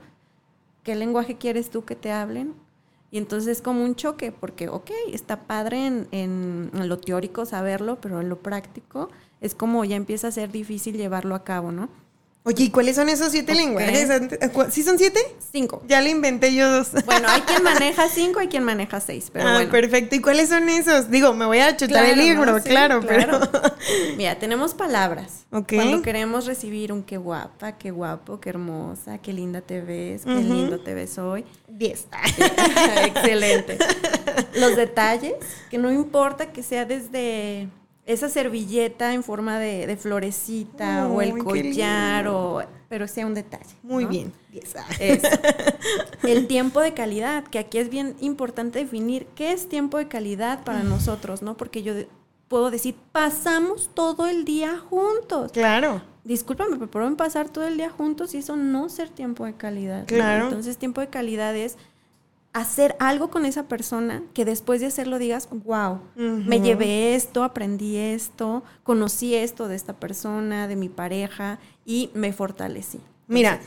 [0.84, 2.54] qué lenguaje quieres tú que te hablen.
[3.16, 7.46] Y entonces es como un choque, porque, ok, está padre en, en- en lo teórico
[7.46, 9.08] saberlo, pero en lo práctico
[9.40, 11.88] es como ya empieza a ser difícil llevarlo a cabo, ¿no?
[12.48, 13.58] Oye, ¿y cuáles son esos siete Ok.
[13.58, 14.08] lenguajes?
[14.54, 15.20] ¿Cu- ¿Sí son siete?
[15.52, 15.82] Cinco.
[15.88, 16.92] Ya le inventé yo dos.
[17.04, 19.72] Bueno, hay quien maneja cinco, hay quien maneja seis, pero ah, bueno.
[19.72, 20.16] perfecto.
[20.16, 21.10] ¿Y cuáles son esos?
[21.10, 22.60] Digo, me voy a chutar el Claro, libro, ¿no?
[22.60, 23.40] Sí, claro, pero.
[24.18, 25.46] Mira, tenemos palabras.
[25.52, 25.74] Ok.
[25.74, 30.36] Cuando queremos recibir un qué guapa, qué guapo, qué hermosa, qué linda te ves, qué
[30.36, 31.46] lindo te ves hoy.
[31.68, 32.06] Diez.
[33.06, 33.80] Excelente.
[34.54, 35.34] Los detalles,
[35.72, 37.70] que no importa que sea desde
[38.06, 43.76] esa servilleta en forma de, de florecita o el collar, o, pero sea un detalle.
[43.82, 44.10] Muy ¿no?
[44.10, 44.34] bien.
[44.52, 44.76] Diez.
[45.00, 45.28] Eso.
[46.24, 50.64] El tiempo de calidad, que aquí es bien importante definir qué es tiempo de calidad
[50.64, 51.58] para nosotros, ¿no?
[51.58, 52.08] Porque yo de-
[52.48, 55.52] puedo decir, pasamos todo el día juntos.
[55.52, 56.02] Claro.
[56.24, 60.02] Discúlpame, pero pueden pasar todo el día juntos y eso no ser tiempo de calidad.
[60.02, 60.06] ¿no?
[60.06, 60.46] Claro.
[60.46, 61.78] Entonces, tiempo de calidad es
[62.56, 67.98] hacer algo con esa persona que después de hacerlo digas, wow, me llevé esto, aprendí
[67.98, 73.02] esto, conocí esto de esta persona, de mi pareja y me fortalecí.
[73.28, 73.60] Mira,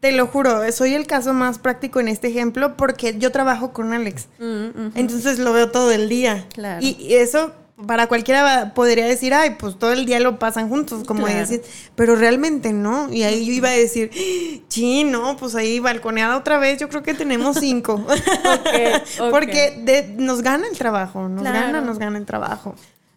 [0.00, 3.92] te lo juro, soy el caso más práctico en este ejemplo porque yo trabajo con
[3.92, 4.26] Alex.
[4.40, 4.96] Mm.
[4.96, 6.48] Entonces lo veo todo el día.
[6.52, 6.84] Claro.
[6.84, 7.52] Y eso
[7.86, 11.46] para cualquiera podría decir, ay, pues todo el día lo pasan juntos, como Claro.
[11.46, 11.60] decís.
[11.94, 13.12] Pero realmente no.
[13.12, 14.10] Y ahí yo iba a decir,
[14.68, 18.04] sí, no, pues ahí balconeada otra vez, yo creo que tenemos cinco.
[19.30, 21.58] Porque de- nos gana el trabajo, nos Claro.
[21.66, 22.74] gana, nos gana el trabajo.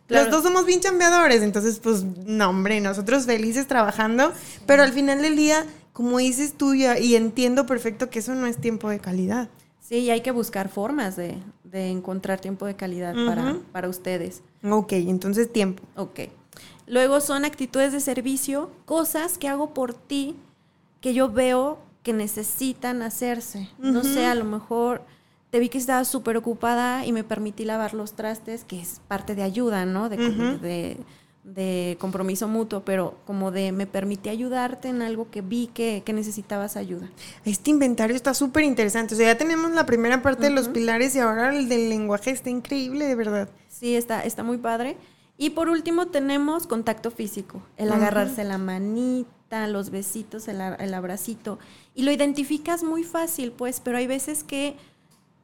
[0.07, 0.25] Claro.
[0.25, 4.33] Los dos somos bien chambeadores, entonces, pues, no, hombre, nosotros felices trabajando,
[4.65, 8.45] pero al final del día, como dices tú, y, y entiendo perfecto que eso no
[8.45, 9.47] es tiempo de calidad.
[9.79, 14.41] Sí, y hay que buscar formas de, de encontrar tiempo de calidad para, para ustedes.
[14.63, 15.83] Ok, entonces tiempo.
[15.95, 16.21] Ok.
[16.87, 20.35] Luego son actitudes de servicio, cosas que hago por ti
[21.01, 23.69] que yo veo que necesitan hacerse.
[23.77, 25.01] No sé, a lo mejor
[25.49, 29.35] te vi que estabas súper ocupada y me permití lavar los trastes, que es parte
[29.35, 30.09] de ayuda, ¿no?
[30.09, 30.57] De, Ujú.
[30.61, 30.97] de-
[31.43, 36.13] de compromiso mutuo, pero como de me permití ayudarte en algo que vi que, que
[36.13, 37.09] necesitabas ayuda.
[37.43, 39.13] Este inventario está súper interesante.
[39.13, 42.31] O sea, ya tenemos la primera parte de los pilares y ahora el del lenguaje
[42.31, 43.49] está increíble, de verdad.
[43.83, 44.95] Sí, está, está muy padre.
[45.37, 51.59] Y por último tenemos contacto físico, el agarrarse la manita, los besitos, el, el abracito.
[51.93, 54.77] Y lo identificas muy fácil, pues, pero hay veces que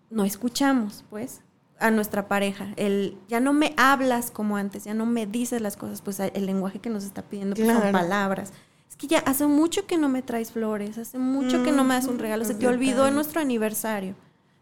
[0.10, 1.42] no escuchamos, pues,
[1.80, 2.70] a nuestra pareja.
[2.78, 6.46] El, ya no me hablas como antes, ya no me dices las cosas, pues el
[6.46, 8.54] lenguaje que nos está pidiendo pues, son palabras.
[8.88, 11.96] Es que ya hace mucho que no me traes flores, hace mucho que no me
[11.96, 14.16] das un regalo, se te olvidó en nuestro aniversario.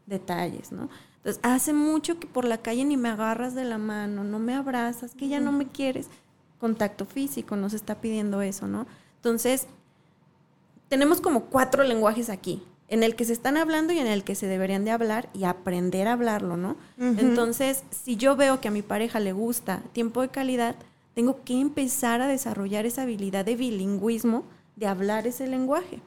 [0.07, 0.89] Detalles, ¿no?
[1.27, 4.55] Entonces, hace mucho que por la calle ni me agarras de la mano, no me
[4.55, 6.07] abrazas, que ya no me quieres.
[6.57, 8.87] Contacto físico nos está pidiendo eso, ¿no?
[9.17, 9.67] Entonces,
[10.87, 14.35] tenemos como cuatro lenguajes aquí, en el que se están hablando y en el que
[14.35, 16.77] se deberían de hablar y aprender a hablarlo, ¿no?
[16.97, 20.77] Entonces, si yo veo que a mi pareja le gusta tiempo de calidad,
[21.13, 24.45] tengo que empezar a desarrollar esa habilidad de bilingüismo,
[24.77, 25.99] de hablar ese lenguaje.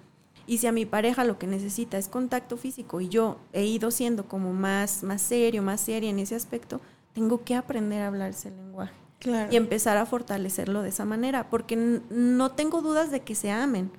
[0.51, 3.93] Y si a mi pareja lo que necesita es contacto físico y yo he ido
[3.93, 6.81] siendo como más, más serio, más seria en ese aspecto,
[7.13, 9.53] tengo que aprender a hablar ese lenguaje Claro.
[9.53, 13.93] y empezar a fortalecerlo de esa manera, porque no tengo dudas de que se amen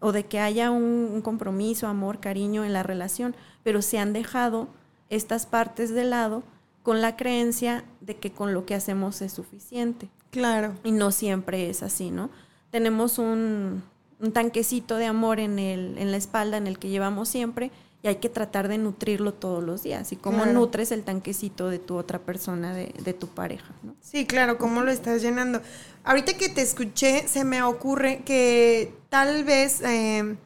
[0.00, 4.14] o de que haya un, un compromiso, amor, cariño en la relación, pero se han
[4.14, 4.68] dejado
[5.10, 6.44] estas partes de lado
[6.82, 10.08] con la creencia de que con lo que hacemos es suficiente.
[10.30, 10.72] Claro.
[10.82, 12.30] Y no siempre es así, ¿no?
[12.70, 13.82] Tenemos un,
[14.20, 17.70] un tanquecito de amor en, el, en la espalda en el que llevamos siempre
[18.02, 20.12] y hay que tratar de nutrirlo todos los días.
[20.12, 20.52] Y cómo Claro.
[20.52, 23.94] nutres el tanquecito de tu otra persona, de, de tu pareja, ¿no?
[24.00, 25.62] Sí, claro, ¿cómo lo estás llenando?
[26.04, 30.36] Ahorita que te escuché, se me ocurre que tal vez eh,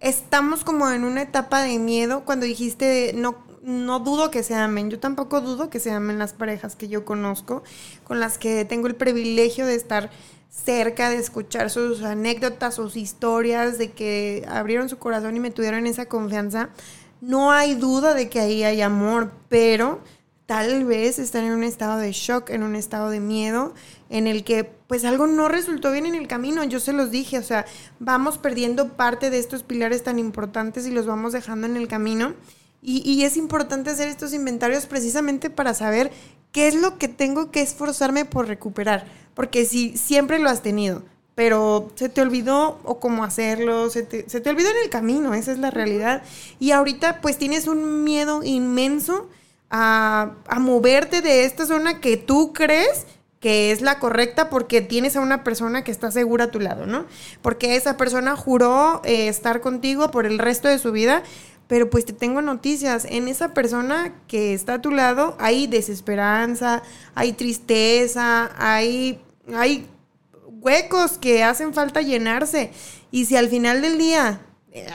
[0.00, 4.90] estamos como en una etapa de miedo cuando dijiste, no, no dudo que se amen.
[4.90, 7.62] Yo tampoco dudo que se amen las parejas que yo conozco,
[8.04, 10.10] con las que tengo el privilegio de estar
[10.50, 15.86] cerca, de escuchar sus anécdotas, sus historias, de que abrieron su corazón y me tuvieron
[15.86, 16.70] esa confianza.
[17.20, 20.00] No hay duda de que ahí hay amor, pero
[20.48, 23.74] tal vez están en un estado de shock, en un estado de miedo,
[24.08, 26.64] en el que pues algo no resultó bien en el camino.
[26.64, 27.66] Yo se los dije, o sea,
[27.98, 32.32] vamos perdiendo parte de estos pilares tan importantes y los vamos dejando en el camino.
[32.80, 36.12] Y, y es importante hacer estos inventarios precisamente para saber
[36.52, 39.06] qué es lo que tengo que esforzarme por recuperar.
[39.34, 41.02] Porque si siempre lo has tenido,
[41.34, 45.34] pero se te olvidó o cómo hacerlo, se te, se te olvidó en el camino,
[45.34, 46.22] esa es la realidad.
[46.58, 49.28] Y ahorita pues tienes un miedo inmenso
[49.70, 53.06] a, a moverte de esta zona que tú crees
[53.40, 56.86] que es la correcta porque tienes a una persona que está segura a tu lado,
[56.86, 57.06] ¿no?
[57.40, 61.22] Porque esa persona juró eh, estar contigo por el resto de su vida,
[61.68, 66.82] pero pues te tengo noticias, en esa persona que está a tu lado hay desesperanza,
[67.14, 69.20] hay tristeza, hay,
[69.54, 69.86] hay
[70.46, 72.72] huecos que hacen falta llenarse.
[73.10, 74.40] Y si al final del día,
[74.72, 74.86] eh,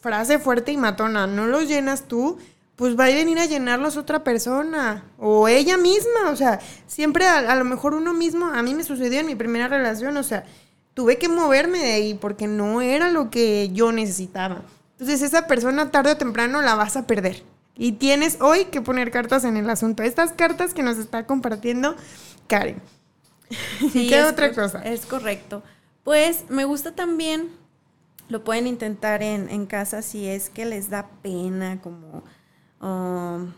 [0.00, 2.38] frase fuerte y matona, no los llenas tú,
[2.76, 6.30] pues va a venir a llenarlos otra persona o ella misma.
[6.30, 9.34] O sea, siempre a, a lo mejor uno mismo, a mí me sucedió en mi
[9.34, 10.44] primera relación, o sea,
[10.94, 14.62] tuve que moverme de ahí porque no era lo que yo necesitaba.
[14.98, 17.42] Entonces esa persona tarde o temprano la vas a perder.
[17.76, 20.02] Y tienes hoy que poner cartas en el asunto.
[20.02, 21.96] Estas cartas que nos está compartiendo
[22.48, 22.80] Karen.
[23.92, 24.82] Sí, ¿Qué es otra cosa?
[24.82, 25.62] Es correcto.
[26.02, 27.48] Pues me gusta también,
[28.28, 32.24] lo pueden intentar en, en casa si es que les da pena, como,
[32.80, 33.52] um,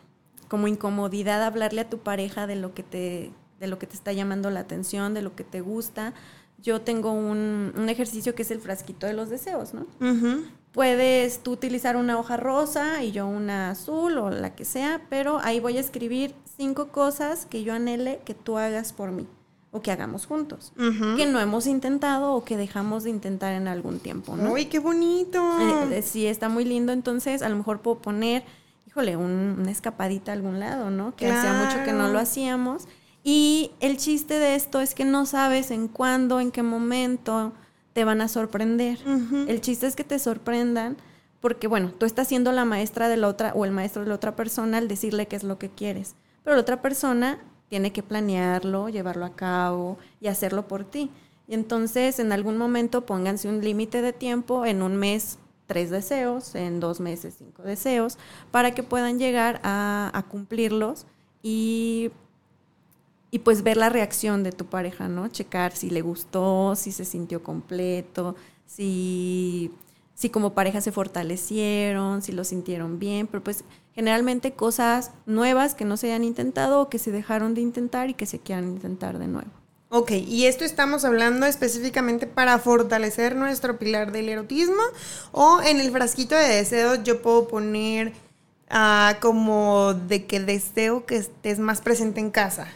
[0.49, 3.31] como incomodidad hablarle a tu pareja de lo que te,
[3.61, 6.13] de lo que te está llamando la atención, de lo que te gusta.
[6.61, 9.87] Yo tengo un, un ejercicio que es el frasquito de los deseos, ¿no?
[10.83, 15.41] Puedes tú utilizar una hoja rosa y yo una azul o la que sea, pero
[15.43, 19.27] ahí voy a escribir cinco cosas que yo anhele que tú hagas por mí
[19.73, 20.73] o que hagamos juntos,
[21.17, 24.53] que no hemos intentado o que dejamos de intentar en algún tiempo, ¿no?
[24.53, 25.43] Uy, qué bonito.
[25.91, 28.45] Eh, eh, sí, está muy lindo, entonces a lo mejor puedo poner,
[28.87, 31.17] híjole, un- una escapadita a algún lado, ¿no?
[31.17, 32.87] Que hacía mucho que no lo hacíamos.
[33.25, 37.53] Y el chiste de esto es que no sabes en cuándo, en qué momento
[37.99, 39.01] te van a sorprender.
[39.49, 40.97] El chiste es que te sorprendan
[41.41, 44.15] porque, bueno, tú estás siendo la maestra de la otra o el maestro de la
[44.15, 46.15] otra persona al decirle qué es lo que quieres.
[46.45, 51.11] Pero la otra persona tiene que planearlo, llevarlo a cabo y hacerlo por ti.
[51.49, 56.55] Y entonces, en algún momento, pónganse un límite de tiempo, en un mes tres deseos,
[56.55, 58.17] en dos meses cinco deseos,
[58.53, 61.05] para que puedan llegar a, a cumplirlos
[61.43, 62.13] y
[63.31, 65.29] y pues ver la reacción de tu pareja, ¿no?
[65.29, 69.71] Checar si le gustó, si se sintió completo, si,
[70.15, 73.65] si como pareja se fortalecieron, si lo sintieron bien, pero pues
[73.95, 78.15] generalmente cosas nuevas que no se hayan intentado o que se dejaron de intentar y
[78.15, 79.51] que se quieran intentar de nuevo.
[79.91, 84.83] Ok, y esto estamos hablando específicamente para fortalecer nuestro pilar del erotismo
[85.33, 88.13] o en el frasquito de deseos yo puedo poner
[88.69, 92.69] ah, como de que deseo que estés más presente en casa,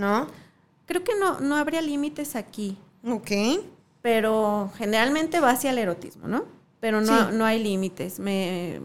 [0.00, 0.26] ¿no?
[0.86, 2.76] Creo que no, no habría límites aquí,
[3.06, 3.30] Ok.
[4.02, 6.44] pero generalmente va hacia el erotismo, ¿no?
[6.80, 7.36] Pero no, Sí.
[7.36, 8.18] no hay límites.
[8.18, 8.80] Me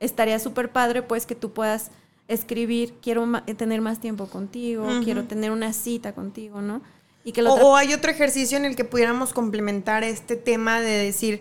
[0.00, 1.90] estaría súper padre pues que tú puedas
[2.28, 6.82] escribir, quiero ma- tener más tiempo contigo, quiero tener una cita contigo, ¿no?
[7.24, 10.90] Y que O, o hay otro ejercicio en el que pudiéramos complementar este tema de
[11.04, 11.40] decir,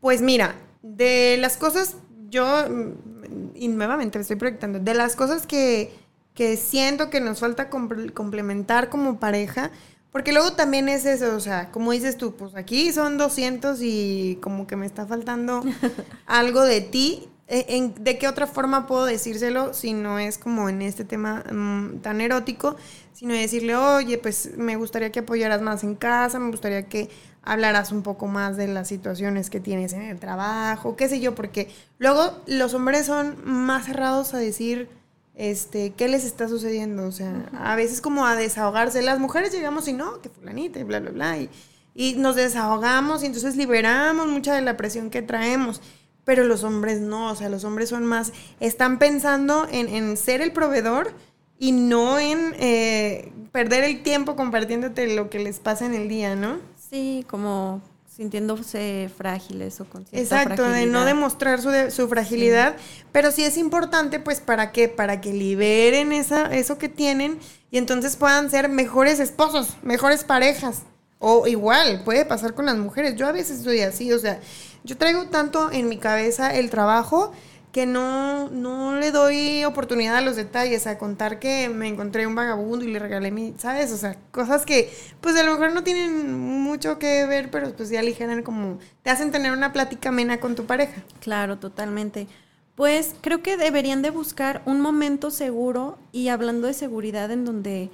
[0.00, 1.96] pues mira, de las cosas,
[2.30, 5.92] yo, mm, y nuevamente me estoy proyectando, de las cosas que,
[6.34, 9.70] que siento que nos falta comple- complementar como pareja,
[10.12, 14.38] porque luego también es eso, o sea, como dices tú, pues aquí son 200 y
[14.42, 15.62] como que me está faltando
[16.26, 17.28] algo de ti.
[17.46, 21.98] En- ¿De qué otra forma puedo decírselo si no es como en este tema mm,
[22.00, 22.76] tan erótico?
[23.12, 27.10] Sino decirle, oye, pues me gustaría que apoyaras más en casa, me gustaría que
[27.42, 31.34] hablaras un poco más de las situaciones que tienes en el trabajo, qué sé yo,
[31.34, 31.68] porque
[31.98, 34.88] luego los hombres son más cerrados a decir,
[35.34, 39.02] este, qué les está sucediendo, o sea, a veces como a desahogarse.
[39.02, 41.50] Las mujeres llegamos y no, que fulanita y bla, bla, bla, y,
[41.94, 45.80] y nos desahogamos y entonces liberamos mucha de la presión que traemos.
[46.24, 50.40] pero los hombres no, o sea, los hombres son más, están pensando en, en ser
[50.40, 51.12] el proveedor
[51.58, 56.34] y no en eh, perder el tiempo compartiéndote lo que les pasa en el día,
[56.34, 56.58] ¿no?
[56.90, 57.82] Sí, como
[58.14, 62.76] sintiéndose frágiles o con Exacto, de no demostrar su, su fragilidad,
[63.10, 64.88] pero sí es importante, pues, ¿para qué?
[64.88, 67.38] Para que liberen esa, eso que tienen
[67.70, 70.82] y entonces puedan ser mejores esposos, mejores parejas.
[71.18, 73.16] O igual, puede pasar con las mujeres.
[73.16, 74.40] Yo a veces soy así, o sea,
[74.84, 77.32] yo traigo tanto en mi cabeza el trabajo
[77.74, 82.36] que no, no le doy oportunidad a los detalles, a contar que me encontré un
[82.36, 83.90] vagabundo y le regalé mi, ¿sabes?
[83.90, 87.90] O sea, cosas que pues a lo mejor no tienen mucho que ver, pero pues
[87.90, 91.02] ya aligeran como, te hacen tener una plática amena con tu pareja.
[91.18, 92.28] Claro, totalmente.
[92.76, 97.90] Pues creo que deberían de buscar un momento seguro y hablando de seguridad en donde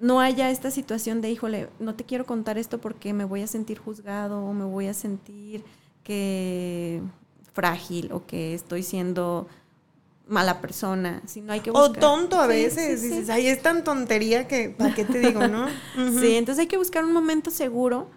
[0.00, 3.48] no haya esta situación de, híjole, no te quiero contar esto porque me voy a
[3.48, 5.62] sentir juzgado o me voy a sentir
[6.04, 7.02] que
[7.58, 9.48] frágil o que estoy siendo
[10.28, 11.90] mala persona, si no hay que buscar.
[11.90, 15.66] O tonto a veces, dices, ay, es tan tontería que, ¿para qué te digo, no?
[16.20, 18.10] Sí, entonces hay que buscar un momento seguro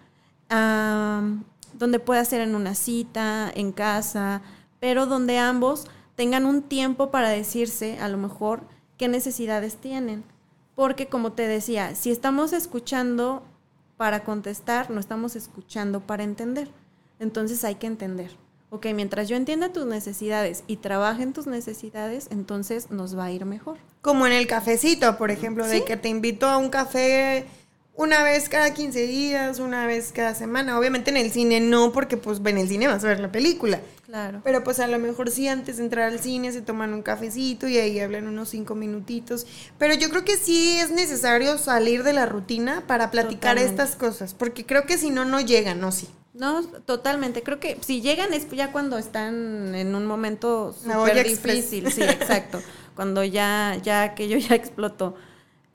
[0.48, 4.42] donde pueda ser en una cita, en casa,
[4.78, 8.62] pero donde ambos tengan un tiempo para decirse, a lo mejor,
[8.96, 10.22] qué necesidades tienen.
[10.76, 13.42] Porque como te decía, si estamos escuchando
[13.96, 16.70] para contestar, no estamos escuchando para entender.
[17.18, 18.41] Entonces hay que entender
[18.72, 23.30] ok, mientras yo entienda tus necesidades y trabaje en tus necesidades, entonces nos va a
[23.30, 23.76] ir mejor.
[24.00, 27.44] Como en el cafecito, por ejemplo, de que te invito a un café
[27.94, 30.78] una vez cada 15 días, una vez cada semana.
[30.78, 33.80] Obviamente en el cine no, porque pues en el cine vas a ver la película.
[34.06, 34.40] Claro.
[34.42, 37.68] Pero pues a lo mejor sí antes de entrar al cine se toman un cafecito
[37.68, 39.46] y ahí hablan unos cinco minutitos.
[39.78, 44.32] Pero yo creo que sí es necesario salir de la rutina para platicar estas cosas,
[44.32, 45.92] porque creo que si no, no llegan, ¿no?
[45.92, 46.08] Sí.
[46.34, 47.42] No, totalmente.
[47.42, 51.90] Creo que si llegan es ya cuando están en un momento súper difícil.
[51.92, 52.60] Sí, exacto.
[52.94, 55.14] cuando ya, ya aquello ya explotó.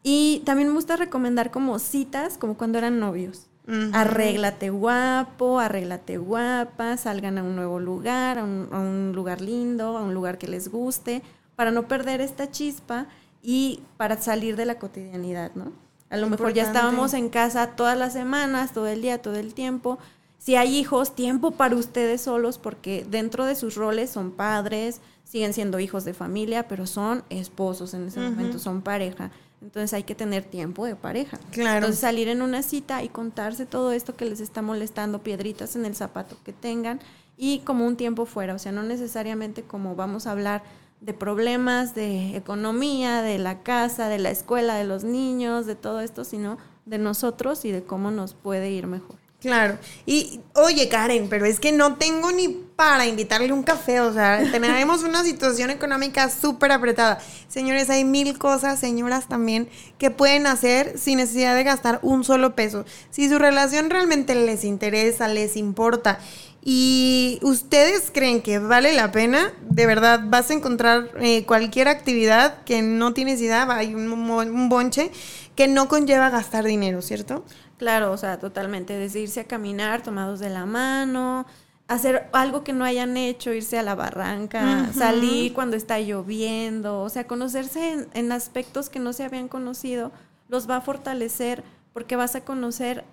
[0.04, 3.48] Y también me gusta recomendar como citas, como cuando eran novios.
[3.92, 10.14] Arréglate guapo, arréglate guapa, salgan a un nuevo lugar, a un, lugar lindo, a un
[10.14, 11.22] lugar que les guste,
[11.58, 13.08] para no perder esta chispa
[13.44, 15.74] y para salir de la cotidianidad, ¿no?
[16.10, 19.54] A lo mejor ya estábamos en casa todas las semanas, todo el día, todo el
[19.54, 20.00] tiempo,
[20.38, 25.54] si hay hijos, tiempo para ustedes solos, porque dentro de sus roles son padres, siguen
[25.54, 29.32] siendo hijos de familia, pero son esposos en ese momento, son pareja.
[29.62, 31.40] Entonces hay que tener tiempo de pareja.
[31.52, 31.78] Claro.
[31.78, 35.86] Entonces salir en una cita y contarse todo esto que les está molestando, piedritas en
[35.86, 37.00] el zapato que tengan
[37.38, 40.64] y como un tiempo fuera, o sea, no necesariamente como vamos a hablar
[41.02, 46.02] de problemas de economía, de la casa, de la escuela, de los niños, de todo
[46.02, 49.18] esto, sino de nosotros y de cómo nos puede ir mejor.
[49.40, 49.78] Claro.
[50.08, 54.40] Y, oye, Karen, pero es que no tengo ni para invitarle un café, o sea,
[54.52, 57.20] tenemos una situación económica súper apretada.
[57.48, 62.56] Señores, hay mil cosas, señoras también, que pueden hacer sin necesidad de gastar un solo
[62.56, 62.86] peso.
[63.10, 66.20] Si su relación realmente les interesa, les importa
[66.64, 72.64] y ustedes creen que vale la pena, de verdad vas a encontrar eh, cualquier actividad
[72.66, 75.12] que no tienes idea, hay un, un bonche
[75.56, 77.46] que no conlleva gastar dinero, ¿cierto?
[77.78, 78.94] Claro, o sea, totalmente.
[78.98, 81.46] Desde irse a caminar tomados de la mano,
[81.88, 87.10] hacer algo que no hayan hecho, irse a la barranca, salir cuando está lloviendo, o
[87.10, 90.12] sea, conocerse en, aspectos que no se habían conocido,
[90.50, 91.64] los va a fortalecer
[91.94, 93.06] porque vas a conocer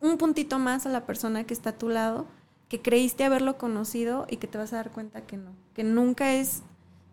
[0.00, 2.26] un puntito más a la persona que está a tu lado,
[2.68, 6.34] que creíste haberlo conocido y que te vas a dar cuenta que no, que nunca
[6.34, 6.62] es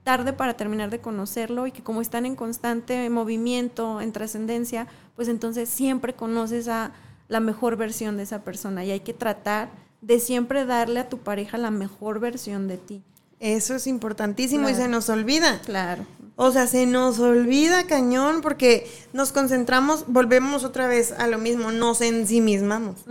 [0.03, 4.87] tarde para terminar de conocerlo y que como están en constante movimiento, en trascendencia,
[5.19, 6.93] pues entonces siempre conoces a
[7.27, 11.17] la mejor versión de esa persona y hay que tratar de siempre darle a tu
[11.17, 13.03] pareja la mejor versión de ti.
[13.41, 15.59] Eso es importantísimo y se nos olvida.
[15.65, 16.05] Claro.
[16.37, 21.73] O sea, se nos olvida cañón porque nos concentramos, volvemos otra vez a lo mismo,
[21.73, 23.03] nos ensimismamos.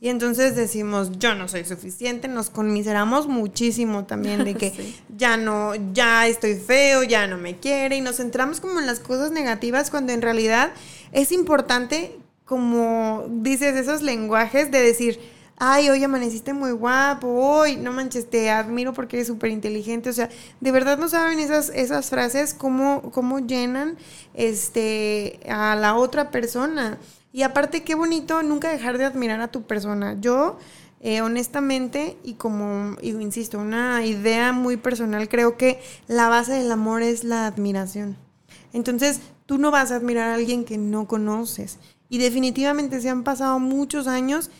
[0.00, 5.74] Y entonces decimos, yo no soy suficiente, nos conmiseramos muchísimo también de que ya no,
[5.92, 9.88] ya estoy feo, ya no me quiere y nos centramos como en las cosas negativas
[9.88, 10.72] cuando en realidad
[11.12, 15.20] es importante, como dices, esos lenguajes de decir,
[15.64, 20.10] ay, hoy amaneciste muy guapo, hoy, no manches, te admiro porque eres súper inteligente.
[20.10, 20.28] O sea,
[20.60, 23.96] de verdad no saben esas, esas frases cómo, cómo llenan
[24.34, 26.98] este, a la otra persona.
[27.32, 30.16] Y aparte, qué bonito nunca dejar de admirar a tu persona.
[30.20, 30.58] Yo,
[31.00, 37.02] eh, honestamente, y como insisto, una idea muy personal, creo que la base del amor
[37.02, 38.16] es la admiración.
[38.72, 39.20] Entonces,
[39.52, 41.78] tú no vas a admirar a alguien que no conoces.
[42.08, 44.50] Y definitivamente se han pasado muchos años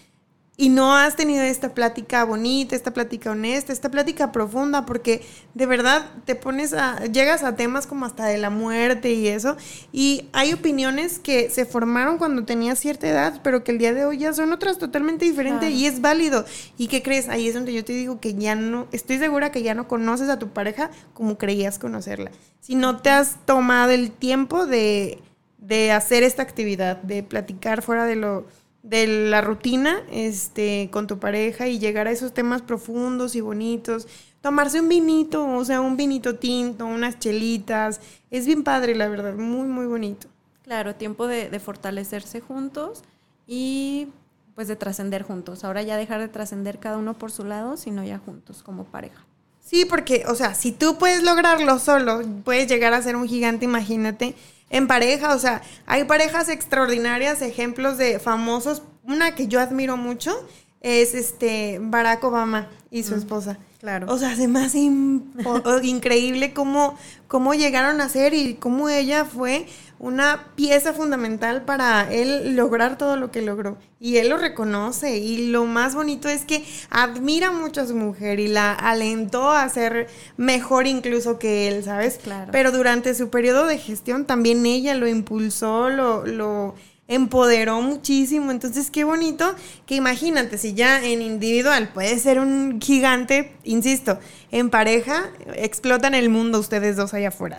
[0.55, 5.23] y no has tenido esta plática bonita, esta plática honesta, esta plática profunda, porque
[5.55, 9.57] de verdad te pones a, llegas a temas como hasta de la muerte y eso,
[9.93, 14.05] y hay opiniones que se formaron cuando tenías cierta edad, pero que el día de
[14.05, 16.45] hoy ya son otras totalmente diferentes y es válido.
[16.77, 17.31] ¿Y qué crees?
[17.31, 20.29] Ahí es donde yo te digo que ya no, estoy segura que ya no conoces
[20.29, 22.31] a tu pareja como creías conocerla.
[22.61, 25.19] Si no te has tomado el tiempo de,
[25.57, 28.47] de hacer esta actividad, de platicar fuera de lo
[28.83, 34.09] de la rutina este, con tu pareja y llegar a esos temas profundos y bonitos.
[34.41, 38.01] Tomarse un vinito, o sea, un vinito tinto, unas chelitas.
[38.31, 40.29] Es bien padre, la verdad, muy, muy bonito.
[40.63, 43.03] Claro, tiempo de, de fortalecerse juntos
[43.47, 44.09] y
[44.55, 45.65] pues de trascender juntos.
[45.65, 49.25] Ahora ya dejar de trascender cada uno por su lado, sino ya juntos como pareja.
[49.65, 53.65] Sí, porque, o sea, si tú puedes lograrlo solo, puedes llegar a ser un gigante,
[53.65, 54.35] imagínate
[54.73, 58.83] en pareja, o sea, hay parejas extraordinarias, ejemplos de famosos.
[59.05, 60.35] Una que yo admiro mucho
[60.81, 63.59] es este Barack Obama y su esposa.
[63.81, 64.07] Claro.
[64.09, 64.79] O sea, se me hace
[65.83, 66.97] increíble cómo,
[67.29, 69.67] cómo llegaron a ser y cómo ella fue
[70.03, 73.79] una pieza fundamental para él lograr todo lo que logró.
[74.01, 75.17] Y él lo reconoce.
[75.19, 79.67] Y lo más bonito es que admira mucho a su mujer y la alentó a
[79.69, 82.19] ser mejor incluso que él, ¿sabes?
[82.21, 82.51] Claro.
[82.51, 86.75] Pero durante su periodo de gestión también ella lo impulsó, lo, lo
[87.07, 88.51] empoderó muchísimo.
[88.51, 89.55] Entonces, qué bonito
[89.87, 94.19] que imagínate, si ya en individual puede ser un gigante, insisto,
[94.53, 97.59] en pareja explotan el mundo ustedes dos allá afuera.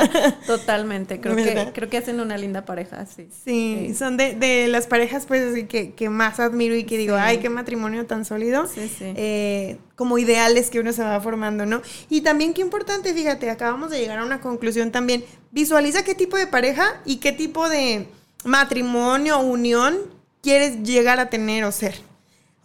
[0.46, 3.28] Totalmente, creo que, creo que hacen una linda pareja, sí.
[3.44, 7.38] Sí, son de, de, las parejas pues que, que, más admiro y que digo, ay,
[7.38, 8.66] qué matrimonio tan sólido.
[8.66, 9.14] Sí, sí.
[9.16, 11.80] Eh, como ideales que uno se va formando, ¿no?
[12.10, 15.24] Y también qué importante, fíjate, acabamos de llegar a una conclusión también.
[15.50, 18.06] Visualiza qué tipo de pareja y qué tipo de
[18.44, 19.96] matrimonio, unión
[20.42, 21.94] quieres llegar a tener o ser.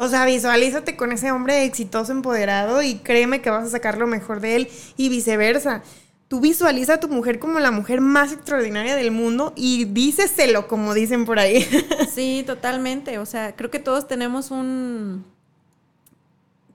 [0.02, 4.08] O sea, visualízate con ese hombre exitoso, empoderado y créeme que vas a sacar lo
[4.08, 5.84] mejor de él y viceversa.
[6.30, 10.94] Tú visualiza a tu mujer como la mujer más extraordinaria del mundo y díceselo como
[10.94, 11.68] dicen por ahí.
[12.10, 13.20] Sí, totalmente.
[13.20, 15.26] O sea, creo que todos tenemos un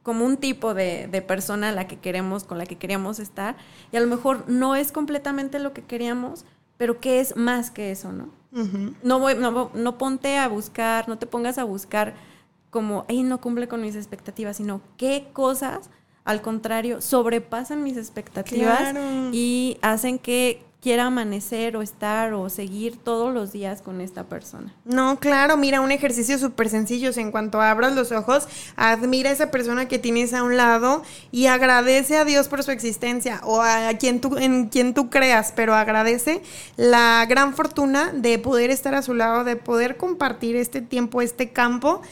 [0.03, 3.57] como un tipo de, de, persona a la que queremos, con la que queríamos estar,
[3.91, 6.45] y a lo mejor no es completamente lo que queríamos,
[6.77, 8.29] pero ¿qué es más que eso, no?
[8.53, 8.95] Uh -huh.
[9.03, 12.13] no, voy, no, no ponte a buscar, no te pongas a buscar
[12.75, 15.91] como, ay, no cumple con mis expectativas, sino qué cosas,
[16.25, 19.01] al contrario, sobrepasan mis expectativas Claro.
[19.33, 24.75] y hacen que quiera amanecer o estar o seguir todos los días con esta persona.
[24.85, 27.11] No, claro, mira, un ejercicio súper sencillo.
[27.17, 28.47] En cuanto abras los ojos,
[28.77, 31.03] admira a esa persona que tienes a un lado
[31.33, 35.53] y agradece a Dios por su existencia o a quien tú, en quien tú creas,
[35.57, 36.43] pero agradece
[36.77, 41.49] la gran fortuna de poder estar a su lado, de poder compartir este tiempo, este
[41.51, 42.03] campo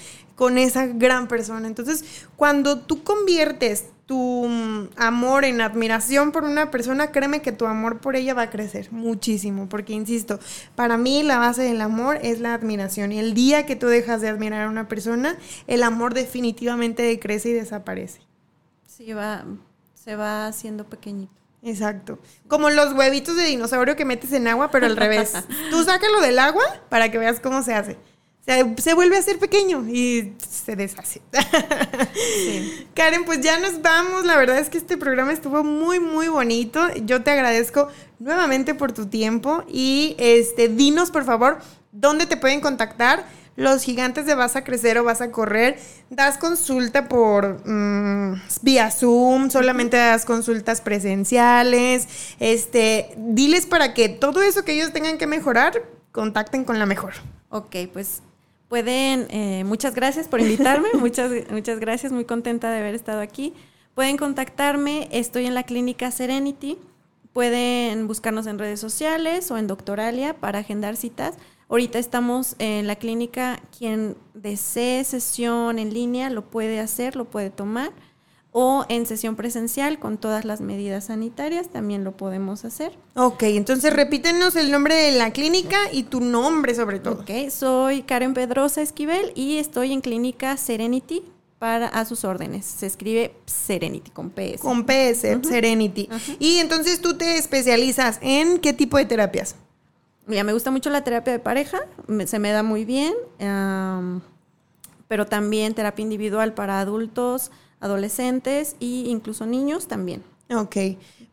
[0.43, 1.69] con esa gran persona.
[1.69, 4.49] Entonces, cuando tú conviertes tu
[4.97, 8.91] amor en admiración por una persona, créeme que tu amor por ella va a crecer
[8.91, 10.41] muchísimo, porque insisto,
[10.75, 14.21] para mí la base del amor es la admiración y el día que tú dejas
[14.21, 15.39] de admirar a una persona,
[15.69, 18.23] el amor definitivamente decrece y desaparece.
[18.89, 19.45] Sí, va,
[19.95, 21.41] se va haciendo pequeñito.
[21.63, 22.19] Exacto.
[22.49, 25.35] Como los huevitos de dinosaurio que metes en agua, pero al revés.
[25.71, 27.97] Tú sácalo del agua para que veas cómo se hace.
[28.45, 31.23] Se, se, vuelve a hacer pequeño y se deshace.
[32.13, 32.89] Sí.
[32.95, 34.25] Karen, pues ya nos vamos.
[34.25, 36.81] La verdad es que este programa estuvo muy, muy bonito.
[37.05, 37.89] Yo te agradezco
[38.19, 41.59] nuevamente por tu tiempo y este, dinos por favor
[41.93, 43.25] dónde te pueden contactar.
[43.55, 45.79] Los gigantes de vas a crecer o vas a correr,
[46.09, 52.09] das consulta por mmm, vía Zoom, solamente das consultas presenciales.
[52.41, 55.83] Este, diles para que todo eso que ellos tengan que mejorar,
[56.13, 57.13] contacten con la mejor.
[57.51, 58.23] Ok, pues
[58.73, 63.53] pueden, eh, muchas gracias por invitarme, muchas, muchas gracias, muy contenta de haber estado aquí.
[63.95, 66.79] Pueden contactarme, estoy en la clínica Serenity,
[67.35, 71.35] pueden buscarnos en redes sociales o en Doctoralia para agendar citas.
[71.69, 77.51] Ahorita estamos en la clínica, quien desee sesión en línea lo puede hacer, lo puede
[77.51, 77.93] tomar,
[78.53, 82.93] o en sesión presencial con todas las medidas sanitarias también lo podemos hacer.
[83.15, 87.23] Ok, entonces repítenos el nombre de la clínica y tu nombre sobre todo.
[87.23, 91.23] Ok, soy Karen Pedrosa Esquivel y estoy en clínica Serenity
[91.59, 92.67] para a sus órdenes.
[92.67, 94.61] Se escribe Serenity con PS.
[94.61, 95.49] Con PS, uh -huh.
[95.49, 96.09] Serenity.
[96.11, 96.37] Uh -huh.
[96.39, 99.55] Y entonces tú te especializas en qué tipo de terapias?
[100.27, 104.21] Mira, me gusta mucho la terapia de pareja, me, se me da muy bien, um,
[105.09, 107.51] pero también terapia individual para adultos,
[107.83, 110.23] adolescentes e incluso niños también.
[110.55, 110.77] Ok.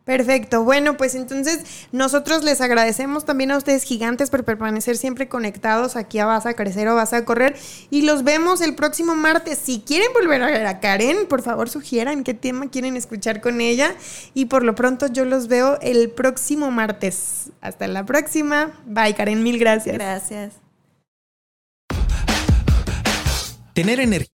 [0.04, 0.64] Perfecto.
[0.64, 1.60] Bueno, pues entonces
[1.92, 6.54] nosotros les agradecemos también a ustedes gigantes por permanecer siempre conectados aquí a Vas a
[6.54, 7.56] Crecer o Vas a Correr.
[7.90, 9.58] Y los vemos el próximo martes.
[9.58, 13.60] Si quieren volver a ver a Karen, por favor sugieran qué tema quieren escuchar con
[13.60, 13.94] ella.
[14.34, 17.50] Y por lo pronto yo los veo el próximo martes.
[17.60, 18.72] Hasta la próxima.
[18.86, 19.42] Bye, Karen.
[19.42, 19.94] Mil gracias.
[19.94, 20.54] Gracias.
[23.74, 24.39] Tener energía.